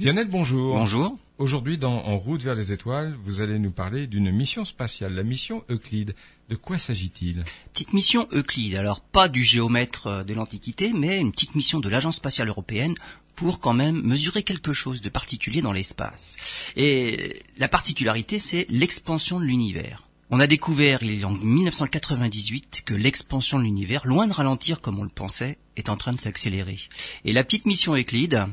Lionel, 0.00 0.28
bonjour. 0.28 0.76
Bonjour. 0.76 1.18
Aujourd'hui, 1.36 1.76
dans 1.76 1.92
En 1.92 2.16
route 2.16 2.42
vers 2.42 2.54
les 2.54 2.72
étoiles, 2.72 3.14
vous 3.22 3.42
allez 3.42 3.58
nous 3.58 3.70
parler 3.70 4.06
d'une 4.06 4.30
mission 4.30 4.64
spatiale, 4.64 5.12
la 5.12 5.22
mission 5.22 5.62
Euclide. 5.68 6.14
De 6.48 6.56
quoi 6.56 6.78
s'agit-il? 6.78 7.44
Petite 7.74 7.92
mission 7.92 8.26
Euclide, 8.32 8.76
alors 8.76 9.02
pas 9.02 9.28
du 9.28 9.44
géomètre 9.44 10.06
euh, 10.06 10.24
de 10.24 10.32
l'Antiquité, 10.32 10.94
mais 10.94 11.18
une 11.18 11.32
petite 11.32 11.54
mission 11.54 11.80
de 11.80 11.88
l'Agence 11.90 12.16
spatiale 12.16 12.48
européenne 12.48 12.94
pour 13.36 13.60
quand 13.60 13.74
même 13.74 14.00
mesurer 14.00 14.42
quelque 14.42 14.72
chose 14.72 15.02
de 15.02 15.10
particulier 15.10 15.60
dans 15.60 15.72
l'espace. 15.72 16.72
Et 16.76 17.42
la 17.58 17.68
particularité, 17.68 18.38
c'est 18.38 18.64
l'expansion 18.70 19.38
de 19.38 19.44
l'univers. 19.44 20.08
On 20.30 20.40
a 20.40 20.46
découvert 20.46 21.02
il 21.02 21.20
y 21.20 21.24
a 21.24 21.28
en 21.28 21.32
1998 21.32 22.84
que 22.86 22.94
l'expansion 22.94 23.58
de 23.58 23.64
l'univers, 23.64 24.06
loin 24.06 24.26
de 24.26 24.32
ralentir 24.32 24.80
comme 24.80 24.98
on 24.98 25.04
le 25.04 25.10
pensait, 25.10 25.58
est 25.76 25.90
en 25.90 25.98
train 25.98 26.12
de 26.12 26.20
s'accélérer. 26.20 26.78
Et 27.26 27.34
la 27.34 27.44
petite 27.44 27.66
mission 27.66 27.94
Euclide, 27.94 28.46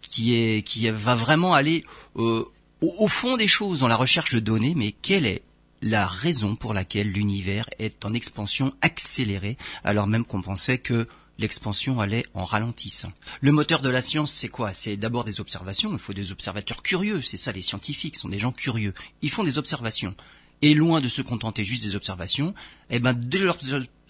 qui 0.00 0.34
est 0.34 0.62
qui 0.62 0.88
va 0.90 1.14
vraiment 1.14 1.54
aller 1.54 1.84
euh, 2.16 2.44
au, 2.80 2.94
au 2.98 3.08
fond 3.08 3.36
des 3.36 3.48
choses 3.48 3.80
dans 3.80 3.88
la 3.88 3.96
recherche 3.96 4.32
de 4.32 4.40
données, 4.40 4.74
mais 4.74 4.92
quelle 4.92 5.26
est 5.26 5.42
la 5.82 6.06
raison 6.06 6.56
pour 6.56 6.74
laquelle 6.74 7.12
l'univers 7.12 7.68
est 7.78 8.04
en 8.04 8.12
expansion 8.14 8.74
accélérée, 8.80 9.56
alors 9.84 10.06
même 10.06 10.24
qu'on 10.24 10.42
pensait 10.42 10.78
que 10.78 11.06
l'expansion 11.38 12.00
allait 12.00 12.26
en 12.34 12.44
ralentissant. 12.44 13.12
Le 13.40 13.52
moteur 13.52 13.80
de 13.80 13.88
la 13.88 14.02
science, 14.02 14.32
c'est 14.32 14.48
quoi? 14.48 14.72
C'est 14.72 14.96
d'abord 14.96 15.24
des 15.24 15.40
observations, 15.40 15.92
il 15.92 15.98
faut 15.98 16.12
des 16.12 16.32
observateurs 16.32 16.82
curieux, 16.82 17.22
c'est 17.22 17.36
ça 17.36 17.52
les 17.52 17.62
scientifiques, 17.62 18.16
sont 18.16 18.28
des 18.28 18.38
gens 18.38 18.52
curieux. 18.52 18.92
Ils 19.22 19.30
font 19.30 19.44
des 19.44 19.58
observations. 19.58 20.14
Et 20.60 20.74
loin 20.74 21.00
de 21.00 21.08
se 21.08 21.22
contenter 21.22 21.62
juste 21.62 21.84
des 21.84 21.94
observations, 21.94 22.52
eh 22.90 22.98
ben, 22.98 23.12
de 23.12 23.38
leurs 23.38 23.58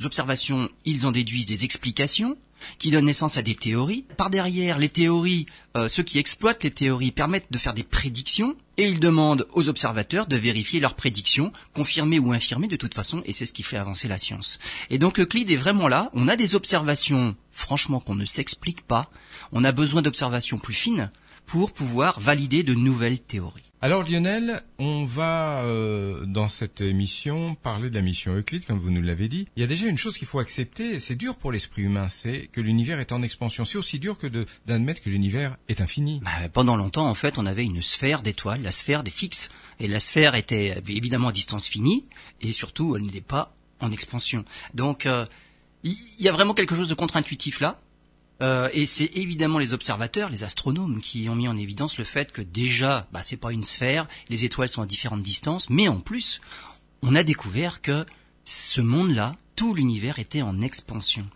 observations, 0.03 0.71
ils 0.87 1.07
en 1.07 1.13
déduisent 1.13 1.45
des 1.45 1.65
explications, 1.65 2.39
qui 2.79 2.91
donnent 2.91 3.07
naissance 3.07 3.37
à 3.37 3.43
des 3.43 3.55
théories. 3.55 4.05
Par 4.17 4.31
derrière, 4.31 4.79
les 4.79 4.89
théories, 4.89 5.47
euh, 5.77 5.89
ceux 5.89 6.03
qui 6.03 6.19
exploitent 6.19 6.65
les 6.65 6.71
théories 6.71 7.13
permettent 7.13 7.51
de 7.51 7.59
faire 7.59 7.75
des 7.75 7.83
prédictions, 7.83 8.57
et 8.77 8.89
ils 8.89 9.01
demandent 9.01 9.47
aux 9.53 9.69
observateurs 9.69 10.27
de 10.27 10.37
vérifier 10.37 10.81
leurs 10.81 10.95
prédictions, 10.95 11.53
confirmées 11.75 12.19
ou 12.19 12.33
infirmées 12.33 12.69
de 12.69 12.77
toute 12.77 12.95
façon, 12.95 13.23
et 13.25 13.33
c'est 13.33 13.47
ce 13.47 13.53
qui 13.53 13.63
fait 13.63 13.77
avancer 13.77 14.09
la 14.09 14.19
science. 14.19 14.59
Et 14.91 14.99
donc 14.99 15.19
Euclide 15.19 15.51
est 15.51 15.57
vraiment 15.57 15.89
là, 15.89 16.11
on 16.15 16.29
a 16.29 16.37
des 16.37 16.55
observations, 16.55 17.37
franchement, 17.51 18.01
qu'on 18.01 18.15
ne 18.15 18.25
s'explique 18.25 18.83
pas, 18.83 19.11
on 19.53 19.65
a 19.65 19.73
besoin 19.73 20.03
d'observations 20.03 20.59
plus 20.59 20.75
fines 20.75 21.11
pour 21.47 21.73
pouvoir 21.73 22.21
valider 22.21 22.63
de 22.63 22.75
nouvelles 22.75 23.19
théories. 23.19 23.68
Alors 23.81 24.03
Lionel, 24.03 24.65
on 24.81 25.05
va 25.05 25.63
euh, 25.63 26.27
dans 26.27 26.49
cette 26.49 26.81
émission 26.81 27.55
parler 27.55 27.89
de 27.91 27.95
la 27.95 28.01
mission 28.01 28.35
Euclide, 28.37 28.65
comme 28.65 28.81
vous 28.81 28.91
nous 28.91 29.03
l'avez 29.03 29.29
dit. 29.29 29.47
Il 29.55 29.61
y 29.61 29.63
a 29.63 29.69
déjà 29.69 29.87
une 29.87 29.97
chose 29.97 30.19
qu'il 30.19 30.27
faut 30.27 30.41
accepter, 30.41 30.99
c'est 30.99 31.15
dur 31.15 31.37
pour 31.37 31.53
l'esprit 31.53 31.83
humain, 31.83 32.09
c'est 32.09 32.49
que 32.51 32.61
l'univers 32.61 32.99
est 32.99 33.13
en 33.13 33.23
expansion. 33.23 33.65
C'est 33.65 33.79
aussi 33.79 34.01
dur 34.01 34.19
que 34.19 34.27
d'admettre 34.67 35.01
que 35.01 35.11
l'univers 35.11 35.57
est 35.69 35.81
infini. 35.81 36.21
Bah, 36.25 36.49
pendant 36.53 36.75
longtemps, 36.75 37.09
en 37.09 37.15
fait, 37.15 37.39
on 37.39 37.47
avait 37.47 37.65
une 37.65 37.81
sphère 37.81 38.23
d'étoiles, 38.23 38.63
la 38.63 38.73
sphère 38.73 39.05
des 39.05 39.13
fixes, 39.13 39.51
et 39.79 39.87
la 39.87 40.01
sphère 40.01 40.35
était 40.35 40.83
évidemment 40.89 41.29
à 41.29 41.33
distance 41.33 41.69
finie, 41.69 42.05
et 42.41 42.53
surtout, 42.53 42.97
elle 42.97 43.03
n'était 43.03 43.21
pas 43.21 43.55
en 43.79 43.93
expansion. 43.93 44.45
Donc, 44.75 45.07
euh, 45.07 45.25
il 45.85 45.95
y 46.19 46.29
a 46.29 46.33
vraiment 46.33 46.55
quelque 46.55 46.75
chose 46.75 46.89
de 46.89 46.95
contre-intuitif 46.95 47.61
là. 47.61 47.79
Euh, 48.41 48.69
et 48.73 48.87
c'est 48.87 49.11
évidemment 49.17 49.59
les 49.59 49.75
observateurs, 49.75 50.31
les 50.31 50.45
astronomes, 50.45 51.01
qui 51.01 51.29
ont 51.29 51.35
mis 51.35 51.49
en 51.49 51.57
évidence 51.57 51.99
le 51.99 52.05
fait 52.05 52.33
que 52.33 52.43
déjà, 52.43 53.09
bah, 53.13 53.21
c'est 53.25 53.37
pas 53.37 53.53
une 53.53 53.65
sphère, 53.65 54.07
les 54.29 54.45
étoiles 54.45 54.69
sont 54.69 54.83
à 54.83 54.87
différentes 54.87 55.23
distances, 55.23 55.71
mais 55.71 55.89
en 55.89 56.01
plus, 56.01 56.41
on 57.03 57.15
a 57.15 57.25
découvert 57.25 57.83
que 57.83 58.07
ce 58.45 58.81
monde-là, 58.81 59.35
tout 59.57 59.75
l'univers 59.75 60.19
était 60.19 60.43
en 60.43 60.61
expansion. 60.61 61.29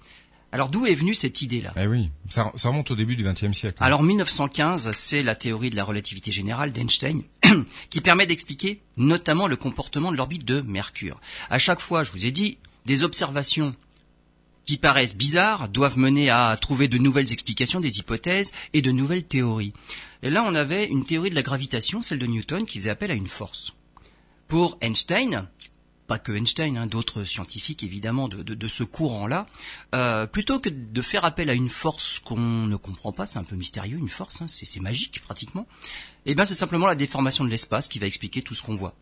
Alors 0.54 0.68
d'où 0.68 0.84
est 0.86 0.94
venue 0.94 1.14
cette 1.14 1.40
idée-là? 1.40 1.72
Eh 1.76 1.86
oui, 1.86 2.10
ça, 2.28 2.52
ça, 2.56 2.68
remonte 2.68 2.90
au 2.90 2.96
début 2.96 3.16
du 3.16 3.24
XXe 3.24 3.56
siècle. 3.56 3.78
Alors 3.80 4.02
1915, 4.02 4.92
c'est 4.92 5.22
la 5.22 5.34
théorie 5.34 5.70
de 5.70 5.76
la 5.76 5.84
relativité 5.84 6.30
générale 6.30 6.72
d'Einstein 6.72 7.22
qui 7.90 8.02
permet 8.02 8.26
d'expliquer 8.26 8.82
notamment 8.98 9.46
le 9.46 9.56
comportement 9.56 10.12
de 10.12 10.16
l'orbite 10.18 10.44
de 10.44 10.60
Mercure. 10.60 11.18
À 11.48 11.58
chaque 11.58 11.80
fois, 11.80 12.04
je 12.04 12.12
vous 12.12 12.26
ai 12.26 12.32
dit, 12.32 12.58
des 12.84 13.02
observations 13.02 13.74
qui 14.64 14.76
paraissent 14.76 15.16
bizarres 15.16 15.68
doivent 15.68 15.98
mener 15.98 16.30
à 16.30 16.56
trouver 16.56 16.88
de 16.88 16.98
nouvelles 16.98 17.32
explications 17.32 17.80
des 17.80 17.98
hypothèses 17.98 18.52
et 18.72 18.82
de 18.82 18.90
nouvelles 18.90 19.24
théories. 19.24 19.72
Et 20.22 20.30
là, 20.30 20.44
on 20.46 20.54
avait 20.54 20.86
une 20.86 21.04
théorie 21.04 21.30
de 21.30 21.34
la 21.34 21.42
gravitation, 21.42 22.02
celle 22.02 22.18
de 22.18 22.26
Newton, 22.26 22.66
qui 22.66 22.78
faisait 22.78 22.90
appel 22.90 23.10
à 23.10 23.14
une 23.14 23.26
force. 23.26 23.72
Pour 24.46 24.78
Einstein, 24.80 25.48
pas 26.06 26.18
que 26.18 26.32
Einstein, 26.32 26.76
hein, 26.76 26.86
d'autres 26.86 27.24
scientifiques 27.24 27.82
évidemment 27.82 28.28
de, 28.28 28.68
ce 28.68 28.84
courant-là, 28.84 29.46
euh, 29.94 30.26
plutôt 30.26 30.60
que 30.60 30.68
de 30.68 31.02
faire 31.02 31.24
appel 31.24 31.48
à 31.48 31.54
une 31.54 31.70
force 31.70 32.18
qu'on 32.18 32.36
ne 32.38 32.76
comprend 32.76 33.12
pas, 33.12 33.26
c'est 33.26 33.38
un 33.38 33.44
peu 33.44 33.56
mystérieux, 33.56 33.96
une 33.96 34.08
force, 34.08 34.42
hein, 34.42 34.46
c'est 34.46 34.80
magique 34.80 35.22
pratiquement, 35.22 35.66
eh 36.26 36.34
bien 36.34 36.44
c'est 36.44 36.54
simplement 36.54 36.86
la 36.86 36.96
déformation 36.96 37.44
de 37.44 37.50
l'espace 37.50 37.88
qui 37.88 37.98
va 37.98 38.06
expliquer 38.06 38.42
tout 38.42 38.54
ce 38.54 38.62
qu'on 38.62 38.76
voit. 38.76 38.94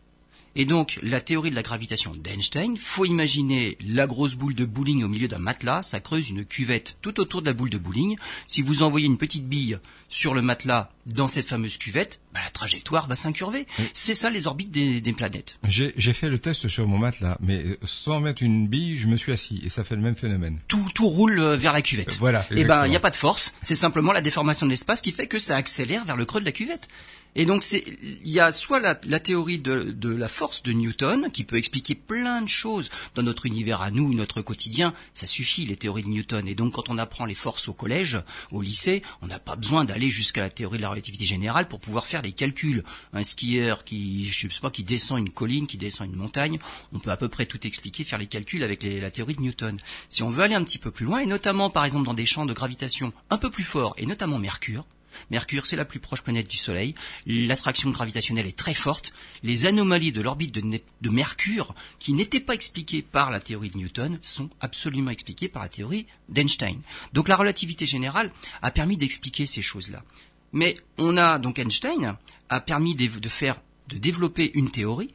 Et 0.56 0.64
donc, 0.64 0.98
la 1.02 1.20
théorie 1.20 1.50
de 1.50 1.54
la 1.54 1.62
gravitation 1.62 2.12
d'Einstein, 2.12 2.76
faut 2.76 3.04
imaginer 3.04 3.78
la 3.86 4.06
grosse 4.06 4.34
boule 4.34 4.54
de 4.54 4.64
bowling 4.64 5.04
au 5.04 5.08
milieu 5.08 5.28
d'un 5.28 5.38
matelas, 5.38 5.84
ça 5.84 6.00
creuse 6.00 6.28
une 6.28 6.44
cuvette 6.44 6.96
tout 7.02 7.20
autour 7.20 7.40
de 7.40 7.46
la 7.46 7.52
boule 7.52 7.70
de 7.70 7.78
bowling. 7.78 8.16
Si 8.48 8.60
vous 8.62 8.82
envoyez 8.82 9.06
une 9.06 9.18
petite 9.18 9.48
bille 9.48 9.78
sur 10.08 10.34
le 10.34 10.42
matelas 10.42 10.90
dans 11.06 11.28
cette 11.28 11.46
fameuse 11.46 11.78
cuvette, 11.78 12.20
bah, 12.34 12.40
la 12.44 12.50
trajectoire 12.50 13.06
va 13.06 13.14
s'incurver. 13.14 13.66
C'est 13.92 14.14
ça 14.14 14.28
les 14.30 14.46
orbites 14.48 14.70
des, 14.70 15.00
des 15.00 15.12
planètes. 15.12 15.56
J'ai 15.64 16.12
fait 16.12 16.28
le 16.28 16.38
test 16.38 16.68
sur 16.68 16.86
mon 16.86 16.98
matelas, 16.98 17.36
mais 17.40 17.62
euh, 17.64 17.78
sans 17.84 18.20
mettre 18.20 18.42
une 18.42 18.66
bille, 18.66 18.96
je 18.96 19.06
me 19.06 19.16
suis 19.16 19.32
assis 19.32 19.60
et 19.64 19.68
ça 19.68 19.84
fait 19.84 19.96
le 19.96 20.02
même 20.02 20.16
phénomène. 20.16 20.58
Tout, 20.66 20.84
tout 20.94 21.08
roule 21.08 21.38
euh, 21.38 21.56
vers 21.56 21.72
la 21.72 21.82
cuvette. 21.82 22.18
Voilà. 22.18 22.44
Et 22.50 22.64
ben, 22.64 22.86
il 22.86 22.90
n'y 22.90 22.96
a 22.96 23.00
pas 23.00 23.10
de 23.10 23.16
force, 23.16 23.54
c'est 23.62 23.76
simplement 23.76 24.12
la 24.12 24.20
déformation 24.20 24.66
de 24.66 24.70
l'espace 24.70 25.00
qui 25.00 25.12
fait 25.12 25.28
que 25.28 25.38
ça 25.38 25.56
accélère 25.56 26.04
vers 26.04 26.16
le 26.16 26.24
creux 26.24 26.40
de 26.40 26.44
la 26.44 26.52
cuvette. 26.52 26.88
Et 27.36 27.46
donc 27.46 27.64
il 27.72 28.18
y 28.24 28.40
a 28.40 28.50
soit 28.52 28.80
la, 28.80 28.94
théorie 28.94 29.58
de, 29.58 30.08
la 30.08 30.28
force 30.28 30.62
de 30.62 30.72
Newton 30.72 31.28
qui 31.32 31.44
peut 31.44 31.56
expliquer 31.56 31.94
plein 31.94 32.42
de 32.42 32.48
choses 32.48 32.90
dans 33.14 33.22
notre 33.22 33.46
univers 33.46 33.82
à 33.82 33.90
nous, 33.90 34.12
notre 34.14 34.42
quotidien. 34.42 34.94
Ça 35.12 35.26
suffit 35.26 35.64
les 35.64 35.76
théories 35.76 36.02
de 36.02 36.08
Newton. 36.08 36.48
Et 36.48 36.54
donc 36.54 36.72
quand 36.74 36.88
on 36.88 36.98
apprend 36.98 37.24
les 37.24 37.34
forces 37.34 37.68
au 37.68 37.72
collège, 37.72 38.20
au 38.52 38.62
lycée, 38.62 39.02
on 39.22 39.26
n'a 39.26 39.38
pas 39.38 39.56
besoin 39.56 39.84
d'aller 39.84 40.10
jusqu'à 40.10 40.40
la 40.40 40.50
théorie 40.50 40.78
de 40.78 40.82
la 40.82 40.90
relativité 40.90 41.24
générale 41.24 41.68
pour 41.68 41.80
pouvoir 41.80 42.06
faire 42.06 42.22
des 42.22 42.32
calculs. 42.32 42.82
Un 43.12 43.22
skieur 43.22 43.84
qui, 43.84 44.26
je 44.26 44.48
sais 44.48 44.60
pas, 44.60 44.70
qui 44.70 44.82
descend 44.82 45.18
une 45.18 45.32
colline, 45.32 45.66
qui 45.66 45.78
descend 45.78 46.08
une 46.08 46.16
montagne, 46.16 46.58
on 46.92 46.98
peut 46.98 47.10
à 47.10 47.16
peu 47.16 47.28
près 47.28 47.46
tout 47.46 47.64
expliquer, 47.66 48.04
faire 48.04 48.18
les 48.18 48.26
calculs 48.26 48.62
avec 48.62 48.82
les, 48.82 49.00
la 49.00 49.10
théorie 49.10 49.34
de 49.34 49.42
Newton. 49.42 49.78
Si 50.08 50.22
on 50.22 50.30
veut 50.30 50.42
aller 50.42 50.54
un 50.54 50.64
petit 50.64 50.78
peu 50.78 50.90
plus 50.90 51.06
loin, 51.06 51.20
et 51.20 51.26
notamment 51.26 51.70
par 51.70 51.84
exemple 51.84 52.06
dans 52.06 52.14
des 52.14 52.26
champs 52.26 52.46
de 52.46 52.52
gravitation 52.52 53.12
un 53.30 53.38
peu 53.38 53.50
plus 53.50 53.64
forts, 53.64 53.94
et 53.98 54.06
notamment 54.06 54.38
Mercure, 54.38 54.84
Mercure, 55.30 55.66
c'est 55.66 55.76
la 55.76 55.84
plus 55.84 56.00
proche 56.00 56.22
planète 56.22 56.48
du 56.48 56.56
Soleil. 56.56 56.94
L'attraction 57.26 57.90
gravitationnelle 57.90 58.46
est 58.46 58.56
très 58.56 58.74
forte. 58.74 59.12
Les 59.42 59.66
anomalies 59.66 60.12
de 60.12 60.20
l'orbite 60.20 60.54
de, 60.54 60.80
de, 61.00 61.10
Mercure, 61.10 61.74
qui 61.98 62.12
n'étaient 62.12 62.40
pas 62.40 62.54
expliquées 62.54 63.02
par 63.02 63.30
la 63.30 63.40
théorie 63.40 63.70
de 63.70 63.78
Newton, 63.78 64.18
sont 64.22 64.50
absolument 64.60 65.10
expliquées 65.10 65.48
par 65.48 65.62
la 65.62 65.68
théorie 65.68 66.06
d'Einstein. 66.28 66.80
Donc 67.12 67.28
la 67.28 67.36
relativité 67.36 67.86
générale 67.86 68.32
a 68.62 68.70
permis 68.70 68.96
d'expliquer 68.96 69.46
ces 69.46 69.62
choses-là. 69.62 70.02
Mais 70.52 70.76
on 70.98 71.16
a 71.16 71.38
donc 71.38 71.58
Einstein 71.58 72.16
a 72.48 72.60
permis 72.60 72.94
de, 72.94 73.06
de 73.06 73.28
faire 73.28 73.56
de 73.88 73.98
développer 73.98 74.50
une 74.54 74.70
théorie. 74.70 75.10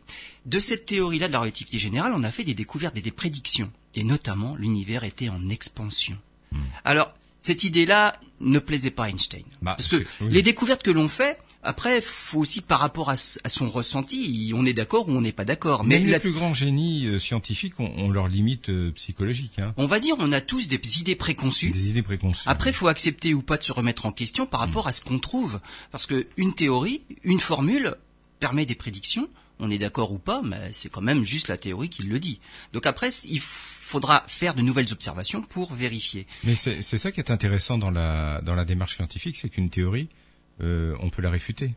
De 0.45 0.59
cette 0.59 0.85
théorie-là 0.85 1.28
de 1.28 1.34
la 1.34 1.39
relativité 1.39 1.79
générale, 1.79 2.13
on 2.16 2.23
a 2.23 2.31
fait 2.31 2.44
des 2.44 2.53
découvertes 2.53 2.97
et 2.97 3.01
des 3.01 3.11
prédictions. 3.11 3.72
Et 3.95 4.03
notamment, 4.03 4.55
l'univers 4.55 5.03
était 5.03 5.29
en 5.29 5.50
expansion. 5.50 6.17
Hmm. 6.51 6.59
Alors, 6.84 7.13
cette 7.45 7.63
idée-là 7.63 8.19
ne 8.39 8.57
plaisait 8.57 8.89
pas 8.89 9.06
à 9.06 9.09
Einstein. 9.09 9.44
Bah, 9.61 9.75
Parce 9.78 9.88
que 9.88 9.97
oui. 9.97 10.31
les 10.31 10.41
découvertes 10.41 10.81
que 10.81 10.89
l'on 10.89 11.07
fait, 11.07 11.38
après, 11.61 12.01
faut 12.01 12.39
aussi 12.39 12.61
par 12.61 12.79
rapport 12.79 13.11
à, 13.11 13.13
à 13.13 13.50
son 13.50 13.69
ressenti, 13.69 14.51
on 14.56 14.66
est 14.66 14.73
d'accord 14.73 15.07
ou 15.07 15.11
on 15.11 15.22
n'est 15.22 15.31
pas 15.31 15.45
d'accord. 15.45 15.84
Mais 15.84 16.00
les 16.00 16.19
plus 16.19 16.31
grands 16.31 16.55
génies 16.55 17.05
euh, 17.05 17.19
scientifiques 17.19 17.79
ont, 17.79 18.09
leurs 18.09 18.29
limites 18.29 18.69
euh, 18.69 18.91
psychologiques. 18.94 19.59
Hein. 19.59 19.75
On 19.78 19.85
va 19.85 20.00
dire, 20.00 20.16
on 20.17 20.31
a 20.31 20.41
tous 20.41 20.67
des 20.67 20.79
idées 21.00 21.16
préconçues. 21.16 21.69
Des 21.69 21.89
idées 21.89 22.01
préconçues. 22.01 22.47
Après, 22.47 22.73
faut 22.73 22.88
accepter 22.88 23.35
ou 23.35 23.44
pas 23.44 23.57
de 23.57 23.63
se 23.63 23.72
remettre 23.72 24.07
en 24.07 24.11
question 24.11 24.47
par 24.47 24.59
rapport 24.59 24.85
mmh. 24.85 24.89
à 24.89 24.94
ce 24.94 25.03
qu'on 25.03 25.19
trouve, 25.19 25.59
parce 25.91 26.07
que 26.07 26.25
une 26.37 26.53
théorie, 26.53 27.03
une 27.23 27.40
formule 27.40 27.93
permet 28.40 28.66
des 28.66 28.75
prédictions. 28.75 29.29
On 29.59 29.72
est 29.72 29.78
d'accord 29.78 30.11
ou 30.11 30.17
pas, 30.17 30.41
mais 30.43 30.72
c'est 30.73 30.90
quand 30.90 31.02
même 31.02 31.23
juste 31.23 31.47
la 31.47 31.57
théorie 31.57 31.90
qui 31.90 32.03
le 32.03 32.19
dit. 32.19 32.40
Donc 32.73 32.85
après, 32.85 33.09
il 33.09 33.40
faudra 33.40 34.23
faire 34.28 34.53
de 34.53 34.61
nouvelles 34.61 34.91
observations 34.91 35.41
pour 35.41 35.73
vérifier. 35.73 36.28
Mais 36.43 36.55
c'est 36.55 36.81
ça 36.81 37.11
qui 37.11 37.19
est 37.19 37.31
intéressant 37.31 37.78
dans 37.78 37.91
la, 37.91 38.41
dans 38.41 38.55
la 38.55 38.66
démarche 38.66 38.96
scientifique, 38.96 39.37
c'est 39.37 39.49
qu'une 39.49 39.69
théorie, 39.69 40.09
euh, 40.61 40.96
on 40.99 41.09
peut 41.09 41.22
la 41.22 41.29
réfuter. 41.29 41.73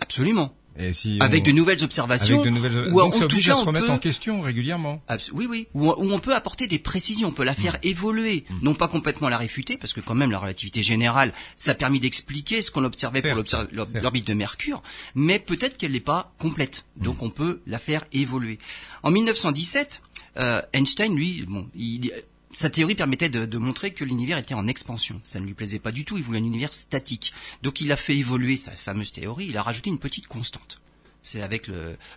Absolument. 0.00 0.54
Et 0.78 0.92
si 0.92 1.18
avec 1.20 1.42
on... 1.42 1.46
de 1.46 1.52
nouvelles 1.52 1.84
observations, 1.84 2.40
avec 2.40 2.52
de 2.52 2.56
nouvelles... 2.56 2.92
Ou 2.92 3.00
donc 3.00 3.14
ça 3.14 3.24
oblige 3.24 3.46
cas, 3.46 3.52
à 3.52 3.56
se 3.56 3.64
remettre 3.64 3.86
peut... 3.86 3.92
en 3.92 3.98
question 3.98 4.40
régulièrement. 4.40 5.02
Oui, 5.32 5.46
oui. 5.48 5.68
Où, 5.74 5.90
où, 5.90 6.12
on 6.12 6.18
peut 6.18 6.34
apporter 6.34 6.66
des 6.66 6.78
précisions, 6.78 7.28
on 7.28 7.32
peut 7.32 7.44
la 7.44 7.54
faire 7.54 7.74
mmh. 7.74 7.88
évoluer, 7.88 8.44
mmh. 8.48 8.54
non 8.62 8.74
pas 8.74 8.88
complètement 8.88 9.28
la 9.28 9.36
réfuter, 9.36 9.76
parce 9.76 9.92
que 9.92 10.00
quand 10.00 10.14
même 10.14 10.30
la 10.30 10.38
relativité 10.38 10.82
générale, 10.82 11.32
ça 11.56 11.72
a 11.72 11.74
permis 11.74 12.00
d'expliquer 12.00 12.62
ce 12.62 12.70
qu'on 12.70 12.84
observait 12.84 13.20
certes, 13.20 13.50
pour 13.50 14.00
l'orbite 14.00 14.26
de 14.26 14.34
Mercure, 14.34 14.82
mais 15.14 15.38
peut-être 15.38 15.76
qu'elle 15.76 15.92
n'est 15.92 16.00
pas 16.00 16.32
complète, 16.38 16.86
donc 16.96 17.20
mmh. 17.20 17.24
on 17.24 17.30
peut 17.30 17.60
la 17.66 17.78
faire 17.78 18.04
évoluer. 18.12 18.58
En 19.02 19.10
1917, 19.10 20.02
euh, 20.38 20.62
Einstein, 20.72 21.14
lui, 21.14 21.44
bon, 21.46 21.68
il, 21.74 22.10
sa 22.54 22.70
théorie 22.70 22.94
permettait 22.94 23.28
de, 23.28 23.58
montrer 23.58 23.92
que 23.92 24.04
l'univers 24.04 24.38
était 24.38 24.54
en 24.54 24.66
expansion. 24.66 25.20
Ça 25.24 25.40
ne 25.40 25.46
lui 25.46 25.54
plaisait 25.54 25.78
pas 25.78 25.92
du 25.92 26.04
tout, 26.04 26.16
il 26.16 26.22
voulait 26.22 26.40
un 26.40 26.44
univers 26.44 26.72
statique. 26.72 27.32
Donc 27.62 27.80
il 27.80 27.92
a 27.92 27.96
fait 27.96 28.16
évoluer 28.16 28.56
sa 28.56 28.72
fameuse 28.72 29.12
théorie, 29.12 29.46
il 29.48 29.56
a 29.56 29.62
rajouté 29.62 29.90
une 29.90 29.98
petite 29.98 30.26
constante. 30.26 30.80
C'est 31.24 31.40
avec 31.40 31.68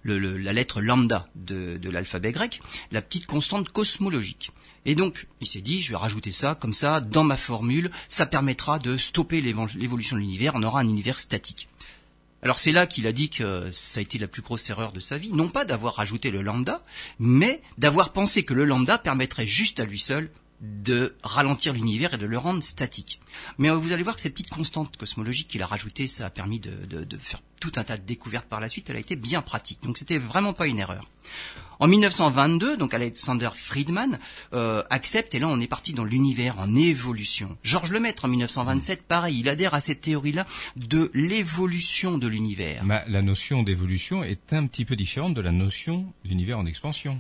la 0.04 0.54
lettre 0.54 0.82
lambda 0.82 1.30
de, 1.36 1.78
de 1.78 1.90
l'alphabet 1.92 2.32
grec, 2.32 2.60
la 2.92 3.04
petite 3.04 3.28
constante 3.28 3.70
cosmologique. 3.70 4.52
Et 4.86 4.96
donc, 4.96 5.28
il 5.42 5.48
s'est 5.48 5.62
dit, 5.62 5.82
je 5.82 5.92
vais 5.92 5.98
rajouter 5.98 6.32
ça, 6.32 6.56
comme 6.56 6.74
ça, 6.74 7.02
dans 7.02 7.24
ma 7.24 7.38
formule, 7.38 7.92
ça 8.08 8.26
permettra 8.26 8.80
de 8.80 8.98
stopper 8.98 9.42
l'évolution 9.42 10.16
de 10.16 10.22
l'univers, 10.22 10.54
on 10.56 10.64
aura 10.64 10.80
un 10.80 10.88
univers 10.88 11.20
statique. 11.20 11.68
Alors 12.42 12.60
c'est 12.60 12.72
là 12.72 12.86
qu'il 12.86 13.08
a 13.08 13.12
dit 13.12 13.30
que 13.30 13.70
ça 13.72 14.00
a 14.00 14.04
été 14.04 14.18
la 14.18 14.28
plus 14.28 14.42
grosse 14.42 14.70
erreur 14.70 14.92
de 14.92 15.00
sa 15.00 15.18
vie, 15.18 15.34
non 15.34 15.48
pas 15.48 15.66
d'avoir 15.66 15.96
rajouté 15.96 16.32
le 16.32 16.42
lambda, 16.42 16.84
mais 17.18 17.62
d'avoir 17.78 18.14
pensé 18.14 18.44
que 18.44 18.54
le 18.54 18.66
lambda 18.66 18.98
permettrait 18.98 19.48
juste 19.48 19.80
à 19.80 19.86
lui 19.86 20.00
seul 20.00 20.30
de 20.62 21.16
ralentir 21.24 21.74
l'univers 21.74 22.14
et 22.14 22.18
de 22.18 22.26
le 22.26 22.38
rendre 22.38 22.64
statique. 22.64 23.20
Mais 23.58 23.70
euh, 23.70 23.76
vous 23.76 23.92
allez 23.92 24.04
voir 24.04 24.16
que 24.16 24.22
cette 24.22 24.34
petite 24.34 24.50
constante 24.50 24.96
cosmologique 24.98 25.48
qu'il 25.48 25.62
a 25.62 25.66
rajoutée, 25.66 26.08
ça 26.08 26.26
a 26.26 26.30
permis 26.30 26.60
de, 26.60 26.72
faire 27.20 27.42
tout 27.60 27.74
un 27.76 27.84
tas 27.84 27.98
de 27.98 28.04
découvertes 28.04 28.48
par 28.48 28.60
la 28.60 28.70
suite, 28.70 28.90
elle 28.90 28.96
a 28.96 29.00
été 29.00 29.16
bien 29.16 29.42
pratique. 29.42 29.80
Donc 29.84 29.98
c'était 29.98 30.18
vraiment 30.18 30.54
pas 30.54 30.68
une 30.68 30.80
erreur. 30.80 31.10
En 31.80 31.88
1922, 31.88 32.78
donc 32.78 32.94
Alexander 32.94 33.50
Friedman 33.54 34.18
euh, 34.54 34.84
accepte, 34.90 35.36
et 35.36 35.40
là 35.40 35.50
on 35.50 35.60
est 35.60 35.68
parti 35.68 35.94
dans 35.94 36.06
l'univers 36.06 36.58
en 36.60 36.74
évolution. 36.74 37.58
Georges 37.64 37.92
Lemaître 37.92 38.24
en 38.24 38.28
1927, 38.30 39.04
pareil, 39.04 39.40
il 39.40 39.50
adhère 39.50 39.74
à 39.74 39.82
cette 39.82 40.02
théorie-là 40.02 40.48
de 40.78 41.12
l'évolution 41.14 42.18
de 42.18 42.28
l'univers. 42.28 42.86
La 42.86 43.22
notion 43.22 43.64
d'évolution 43.64 44.24
est 44.24 44.54
un 44.54 44.68
petit 44.68 44.86
peu 44.86 44.96
différente 44.96 45.34
de 45.34 45.42
la 45.42 45.52
notion 45.52 46.14
d'univers 46.24 46.60
en 46.60 46.66
expansion. 46.66 47.20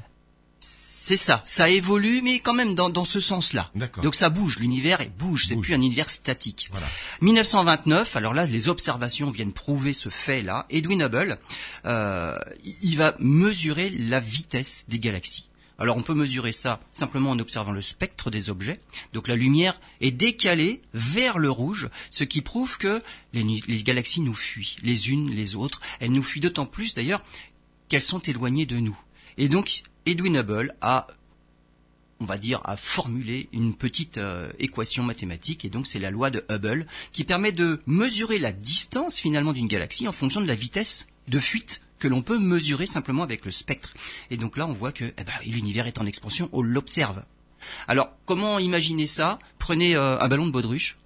C'est 0.59 1.17
ça, 1.17 1.43
ça 1.45 1.69
évolue, 1.69 2.21
mais 2.23 2.39
quand 2.39 2.55
même 2.55 2.73
dans, 2.73 2.89
dans 2.89 3.05
ce 3.05 3.19
sens-là. 3.19 3.71
Donc 4.01 4.15
ça 4.15 4.29
bouge, 4.29 4.57
l'univers 4.57 4.99
bouge, 5.19 5.45
c'est 5.47 5.55
plus 5.55 5.73
un 5.73 5.81
univers 5.81 6.09
statique. 6.09 6.69
Voilà. 6.71 6.87
1929, 7.21 8.15
alors 8.15 8.33
là, 8.33 8.45
les 8.45 8.69
observations 8.69 9.29
viennent 9.29 9.53
prouver 9.53 9.93
ce 9.93 10.09
fait-là. 10.09 10.65
Edwin 10.71 11.03
Hubble, 11.03 11.37
euh, 11.85 12.39
il 12.81 12.97
va 12.97 13.13
mesurer 13.19 13.91
la 13.91 14.19
vitesse 14.19 14.85
des 14.89 14.97
galaxies. 14.97 15.47
Alors 15.77 15.97
on 15.97 16.01
peut 16.01 16.13
mesurer 16.13 16.53
ça 16.53 16.79
simplement 16.91 17.31
en 17.31 17.39
observant 17.39 17.73
le 17.73 17.81
spectre 17.81 18.31
des 18.31 18.49
objets. 18.49 18.79
Donc 19.13 19.27
la 19.27 19.35
lumière 19.35 19.79
est 19.99 20.11
décalée 20.11 20.81
vers 20.93 21.37
le 21.37 21.51
rouge, 21.51 21.89
ce 22.11 22.23
qui 22.23 22.41
prouve 22.41 22.77
que 22.77 23.01
les, 23.33 23.43
les 23.43 23.83
galaxies 23.83 24.21
nous 24.21 24.33
fuient, 24.33 24.77
les 24.83 25.09
unes 25.09 25.29
les 25.31 25.55
autres. 25.55 25.81
Elles 25.99 26.13
nous 26.13 26.23
fuient 26.23 26.39
d'autant 26.39 26.65
plus 26.65 26.95
d'ailleurs 26.95 27.23
qu'elles 27.89 28.01
sont 28.01 28.19
éloignées 28.19 28.65
de 28.65 28.77
nous. 28.77 28.97
Et 29.37 29.49
donc 29.49 29.83
Edwin 30.05 30.37
Hubble 30.37 30.75
a 30.81 31.07
on 32.19 32.25
va 32.25 32.37
dire, 32.37 32.61
à 32.63 32.77
formuler 32.77 33.49
une 33.51 33.75
petite 33.75 34.17
euh, 34.17 34.51
équation 34.57 35.03
mathématique, 35.03 35.65
et 35.65 35.69
donc 35.69 35.85
c'est 35.85 35.99
la 35.99 36.11
loi 36.11 36.29
de 36.29 36.45
Hubble, 36.49 36.85
qui 37.11 37.23
permet 37.23 37.51
de 37.51 37.81
mesurer 37.87 38.37
la 38.39 38.51
distance 38.51 39.19
finalement 39.19 39.53
d'une 39.53 39.67
galaxie 39.67 40.07
en 40.07 40.11
fonction 40.11 40.41
de 40.41 40.47
la 40.47 40.55
vitesse 40.55 41.07
de 41.27 41.39
fuite 41.39 41.81
que 41.99 42.07
l'on 42.07 42.21
peut 42.21 42.39
mesurer 42.39 42.85
simplement 42.85 43.23
avec 43.23 43.45
le 43.45 43.51
spectre. 43.51 43.93
Et 44.29 44.37
donc 44.37 44.57
là, 44.57 44.67
on 44.67 44.73
voit 44.73 44.91
que 44.91 45.05
eh 45.05 45.23
ben, 45.23 45.33
l'univers 45.45 45.87
est 45.87 45.99
en 45.99 46.05
expansion, 46.05 46.49
on 46.53 46.61
l'observe. 46.61 47.23
Alors, 47.87 48.11
comment 48.25 48.59
imaginer 48.59 49.07
ça? 49.07 49.39
Prenez 49.59 49.95
euh, 49.95 50.19
un 50.19 50.27
ballon 50.27 50.45
de 50.45 50.51
baudruche, 50.51 50.97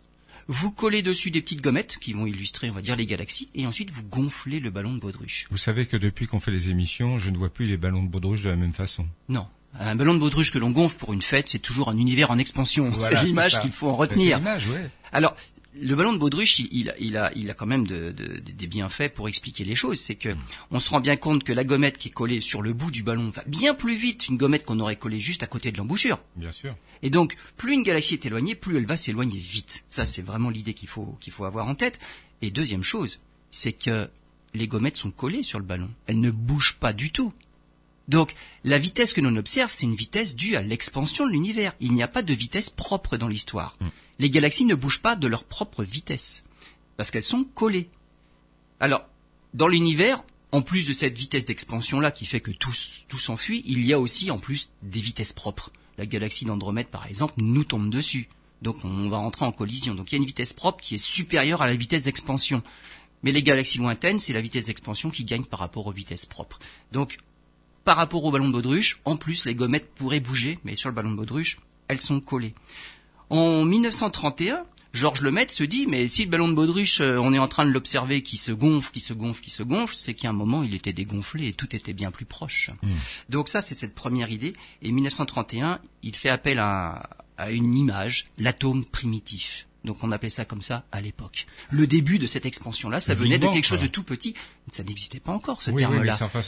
vous 0.51 0.71
collez 0.71 1.03
dessus 1.03 1.29
des 1.29 1.41
petites 1.41 1.61
gommettes 1.61 1.97
qui 2.01 2.11
vont 2.11 2.25
illustrer, 2.25 2.69
on 2.71 2.73
va 2.73 2.81
dire, 2.81 2.95
les 2.95 3.05
galaxies, 3.05 3.47
et 3.53 3.67
ensuite 3.67 3.91
vous 3.91 4.03
gonflez 4.03 4.59
le 4.59 4.71
ballon 4.71 4.93
de 4.93 4.99
baudruche. 4.99 5.45
Vous 5.51 5.57
savez 5.57 5.85
que 5.85 5.95
depuis 5.95 6.25
qu'on 6.25 6.39
fait 6.39 6.49
les 6.51 6.69
émissions, 6.69 7.19
je 7.19 7.29
ne 7.29 7.37
vois 7.37 7.49
plus 7.49 7.67
les 7.67 7.77
ballons 7.77 8.01
de 8.03 8.09
baudruche 8.09 8.41
de 8.43 8.49
la 8.49 8.55
même 8.55 8.73
façon. 8.73 9.05
Non. 9.29 9.47
Un 9.79 9.95
ballon 9.95 10.15
de 10.15 10.19
baudruche 10.19 10.51
que 10.51 10.57
l'on 10.57 10.71
gonfle 10.71 10.97
pour 10.97 11.13
une 11.13 11.21
fête, 11.21 11.47
c'est 11.49 11.59
toujours 11.59 11.89
un 11.89 11.97
univers 11.97 12.31
en 12.31 12.39
expansion. 12.39 12.89
Voilà, 12.89 13.19
c'est 13.19 13.23
l'image 13.23 13.61
qu'il 13.61 13.71
faut 13.71 13.89
en 13.89 13.93
C'est 13.93 13.99
retenir. 14.01 14.37
l'image, 14.39 14.67
ouais. 14.69 14.89
Alors, 15.11 15.35
le 15.81 15.95
ballon 15.95 16.13
de 16.13 16.17
baudruche, 16.17 16.59
il, 16.59 16.67
il 16.71 16.89
a, 16.89 16.95
il, 16.99 17.17
a, 17.17 17.31
il 17.35 17.49
a 17.49 17.53
quand 17.53 17.65
même 17.65 17.87
de- 17.87 18.11
de- 18.11 18.39
des 18.39 18.67
bienfaits 18.67 19.13
pour 19.13 19.27
expliquer 19.27 19.63
les 19.63 19.75
choses. 19.75 19.99
C'est 19.99 20.15
que 20.15 20.29
on 20.71 20.79
se 20.79 20.89
rend 20.89 20.99
bien 20.99 21.15
compte 21.15 21.43
que 21.43 21.53
la 21.53 21.63
gommette 21.63 21.97
qui 21.97 22.09
est 22.09 22.11
collée 22.11 22.41
sur 22.41 22.61
le 22.61 22.73
bout 22.73 22.91
du 22.91 23.03
ballon 23.03 23.29
va 23.29 23.43
bien 23.47 23.73
plus 23.73 23.95
vite 23.95 24.25
qu'une 24.25 24.37
gommette 24.37 24.65
qu'on 24.65 24.79
aurait 24.79 24.95
collée 24.97 25.19
juste 25.19 25.43
à 25.43 25.47
côté 25.47 25.71
de 25.71 25.77
l'embouchure. 25.77 26.19
Bien 26.35 26.51
sûr. 26.51 26.75
Et 27.01 27.09
donc, 27.09 27.35
plus 27.57 27.73
une 27.73 27.83
galaxie 27.83 28.15
est 28.15 28.25
éloignée, 28.25 28.55
plus 28.55 28.77
elle 28.77 28.85
va 28.85 28.97
s'éloigner 28.97 29.37
vite. 29.39 29.83
Ça, 29.87 30.05
c'est 30.05 30.21
vraiment 30.21 30.49
l'idée 30.49 30.73
qu'il 30.73 30.89
faut, 30.89 31.17
qu'il 31.21 31.31
faut 31.33 31.45
avoir 31.45 31.67
en 31.67 31.75
tête. 31.75 31.99
Et 32.41 32.51
deuxième 32.51 32.83
chose, 32.83 33.19
c'est 33.49 33.73
que 33.73 34.09
les 34.53 34.67
gommettes 34.67 34.97
sont 34.97 35.11
collées 35.11 35.43
sur 35.43 35.59
le 35.59 35.65
ballon. 35.65 35.89
Elles 36.07 36.19
ne 36.19 36.31
bougent 36.31 36.75
pas 36.79 36.93
du 36.93 37.11
tout. 37.11 37.33
Donc, 38.09 38.33
la 38.63 38.79
vitesse 38.79 39.13
que 39.13 39.21
l'on 39.21 39.35
observe, 39.35 39.71
c'est 39.71 39.85
une 39.85 39.95
vitesse 39.95 40.35
due 40.35 40.55
à 40.55 40.63
l'expansion 40.63 41.27
de 41.27 41.31
l'univers. 41.31 41.75
Il 41.79 41.93
n'y 41.93 42.01
a 42.01 42.07
pas 42.07 42.23
de 42.23 42.33
vitesse 42.33 42.71
propre 42.71 43.17
dans 43.17 43.27
l'histoire. 43.27 43.77
Les 44.17 44.31
galaxies 44.31 44.65
ne 44.65 44.73
bougent 44.73 45.03
pas 45.03 45.15
de 45.15 45.27
leur 45.27 45.43
propre 45.43 45.83
vitesse. 45.83 46.43
Parce 46.97 47.11
qu'elles 47.11 47.21
sont 47.21 47.43
collées. 47.43 47.87
Alors, 48.79 49.05
dans 49.53 49.67
l'univers, 49.67 50.23
en 50.51 50.63
plus 50.63 50.87
de 50.87 50.93
cette 50.93 51.15
vitesse 51.15 51.45
d'expansion-là 51.45 52.09
qui 52.09 52.25
fait 52.25 52.41
que 52.41 52.49
tout, 52.49 52.73
tout 53.07 53.19
s'enfuit, 53.19 53.61
il 53.67 53.85
y 53.85 53.93
a 53.93 53.99
aussi 53.99 54.31
en 54.31 54.39
plus 54.39 54.71
des 54.81 55.01
vitesses 55.01 55.33
propres. 55.33 55.71
La 55.99 56.07
galaxie 56.07 56.45
d'Andromède, 56.45 56.87
par 56.87 57.05
exemple, 57.05 57.35
nous 57.37 57.63
tombe 57.63 57.91
dessus. 57.91 58.27
Donc 58.63 58.83
on 58.83 59.09
va 59.09 59.17
rentrer 59.17 59.45
en 59.45 59.51
collision. 59.51 59.93
Donc 59.93 60.11
il 60.11 60.15
y 60.15 60.17
a 60.17 60.21
une 60.21 60.25
vitesse 60.25 60.53
propre 60.53 60.81
qui 60.81 60.95
est 60.95 60.97
supérieure 60.97 61.61
à 61.61 61.67
la 61.67 61.75
vitesse 61.75 62.03
d'expansion. 62.03 62.63
Mais 63.21 63.31
les 63.31 63.43
galaxies 63.43 63.77
lointaines, 63.77 64.19
c'est 64.19 64.33
la 64.33 64.41
vitesse 64.41 64.65
d'expansion 64.65 65.11
qui 65.11 65.25
gagne 65.25 65.45
par 65.45 65.59
rapport 65.59 65.85
aux 65.85 65.91
vitesses 65.91 66.25
propres. 66.25 66.59
Donc, 66.91 67.17
par 67.85 67.97
rapport 67.97 68.23
au 68.23 68.31
ballon 68.31 68.47
de 68.47 68.53
baudruche, 68.53 68.99
en 69.05 69.17
plus, 69.17 69.45
les 69.45 69.55
gommettes 69.55 69.93
pourraient 69.95 70.19
bouger, 70.19 70.59
mais 70.63 70.75
sur 70.75 70.89
le 70.89 70.95
ballon 70.95 71.11
de 71.11 71.15
baudruche, 71.15 71.59
elles 71.87 72.01
sont 72.01 72.19
collées. 72.19 72.53
En 73.29 73.63
1931, 73.65 74.65
Georges 74.91 75.21
Lemaitre 75.21 75.53
se 75.53 75.63
dit, 75.63 75.85
mais 75.87 76.07
si 76.07 76.25
le 76.25 76.31
ballon 76.31 76.47
de 76.47 76.55
baudruche, 76.55 76.99
euh, 77.01 77.17
on 77.17 77.33
est 77.33 77.39
en 77.39 77.47
train 77.47 77.65
de 77.65 77.71
l'observer 77.71 78.23
qui 78.23 78.37
se 78.37 78.51
gonfle, 78.51 78.91
qui 78.91 78.99
se 78.99 79.13
gonfle, 79.13 79.41
qui 79.41 79.51
se 79.51 79.61
gonfle, 79.61 79.95
c'est 79.95 80.15
qu'à 80.15 80.29
un 80.29 80.33
moment, 80.33 80.63
il 80.63 80.73
était 80.73 80.93
dégonflé 80.93 81.47
et 81.47 81.53
tout 81.53 81.75
était 81.75 81.93
bien 81.93 82.09
plus 82.09 82.25
proche. 82.25 82.71
Donc 83.29 83.49
ça, 83.49 83.61
c'est 83.61 83.75
cette 83.75 83.93
première 83.93 84.31
idée. 84.31 84.53
Et 84.81 84.91
1931, 84.91 85.79
il 86.01 86.15
fait 86.15 86.29
appel 86.29 86.57
à, 86.57 87.07
à 87.37 87.51
une 87.51 87.75
image, 87.75 88.25
l'atome 88.37 88.83
primitif. 88.83 89.67
Donc 89.85 90.03
on 90.03 90.11
appelait 90.11 90.29
ça 90.29 90.43
comme 90.45 90.61
ça 90.61 90.85
à 90.91 90.99
l'époque. 91.01 91.45
Le 91.69 91.87
début 91.87 92.19
de 92.19 92.27
cette 92.27 92.45
expansion-là, 92.45 92.99
ça 92.99 93.13
venait 93.15 93.39
de 93.39 93.47
quelque 93.47 93.65
chose 93.65 93.81
de 93.81 93.87
tout 93.87 94.03
petit. 94.03 94.33
Ça 94.71 94.83
n'existait 94.83 95.19
pas 95.21 95.31
encore, 95.31 95.61
ce 95.61 95.71
oui, 95.71 95.77
oui, 95.77 95.83
mais 95.83 95.89
terme-là. 95.95 96.15
c'est 96.17 96.23
enfin 96.25 96.41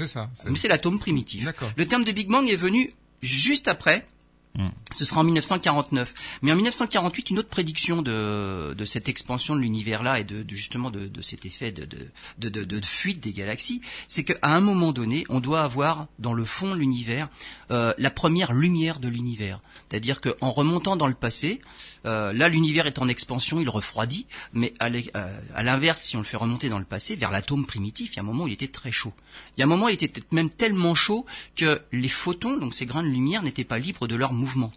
Mais 0.49 0.55
c'est 0.57 0.67
l'atome 0.67 0.99
primitif. 0.99 1.47
Le 1.77 1.87
terme 1.87 2.03
de 2.03 2.11
Big 2.11 2.27
Bang 2.27 2.47
est 2.49 2.55
venu 2.57 2.93
juste 3.21 3.67
après. 3.67 4.05
Hmm. 4.53 4.67
Ce 4.91 5.05
sera 5.05 5.21
en 5.21 5.23
1949. 5.23 6.39
Mais 6.41 6.51
en 6.51 6.55
1948, 6.55 7.29
une 7.29 7.39
autre 7.39 7.47
prédiction 7.47 8.01
de, 8.01 8.73
de 8.73 8.83
cette 8.85 9.07
expansion 9.07 9.55
de 9.55 9.61
l'univers-là 9.61 10.19
et 10.19 10.25
de, 10.25 10.43
de 10.43 10.55
justement 10.55 10.91
de, 10.91 11.07
de 11.07 11.21
cet 11.21 11.45
effet 11.45 11.71
de, 11.71 11.85
de, 11.85 12.11
de, 12.37 12.49
de- 12.49 12.65
de 12.65 12.85
fuite 12.85 13.21
des 13.21 13.31
galaxies, 13.31 13.79
c'est 14.09 14.25
qu'à 14.25 14.35
un 14.41 14.59
moment 14.59 14.91
donné, 14.91 15.23
on 15.29 15.39
doit 15.39 15.61
avoir 15.63 16.07
dans 16.19 16.33
le 16.33 16.43
fond 16.43 16.71
de 16.75 16.79
l'univers 16.79 17.29
euh, 17.71 17.93
la 17.97 18.09
première 18.11 18.51
lumière 18.51 18.99
de 18.99 19.07
l'univers. 19.07 19.61
C'est-à-dire 19.89 20.19
qu'en 20.19 20.51
remontant 20.51 20.97
dans 20.97 21.07
le 21.07 21.13
passé, 21.13 21.61
euh, 22.05 22.33
là 22.33 22.49
l'univers 22.49 22.87
est 22.87 22.99
en 22.99 23.07
expansion, 23.07 23.59
il 23.59 23.69
refroidit, 23.69 24.25
mais 24.53 24.73
à 24.79 24.87
euh, 24.87 25.41
à 25.53 25.63
l'inverse, 25.63 26.01
si 26.01 26.15
on 26.15 26.19
le 26.19 26.25
fait 26.25 26.37
remonter 26.37 26.69
dans 26.69 26.79
le 26.79 26.85
passé, 26.85 27.15
vers 27.15 27.31
l'atome 27.31 27.65
primitif, 27.65 28.13
il 28.13 28.15
y 28.17 28.19
a 28.19 28.23
un 28.23 28.25
moment 28.25 28.43
où 28.45 28.47
il 28.47 28.53
était 28.53 28.67
très 28.67 28.91
chaud. 28.91 29.13
Il 29.55 29.59
y 29.59 29.63
a 29.63 29.65
un 29.65 29.69
moment 29.69 29.85
où 29.85 29.89
il 29.89 29.93
était 29.93 30.11
même 30.31 30.49
tellement 30.49 30.95
chaud 30.95 31.25
que 31.55 31.81
les 31.91 32.09
photons, 32.09 32.57
donc 32.57 32.73
ces 32.73 32.85
grains 32.85 33.03
de 33.03 33.07
lumière, 33.07 33.43
n'étaient 33.43 33.63
pas 33.63 33.79
libres 33.79 34.07
de 34.07 34.15
leur 34.15 34.33
mouvement. 34.33 34.71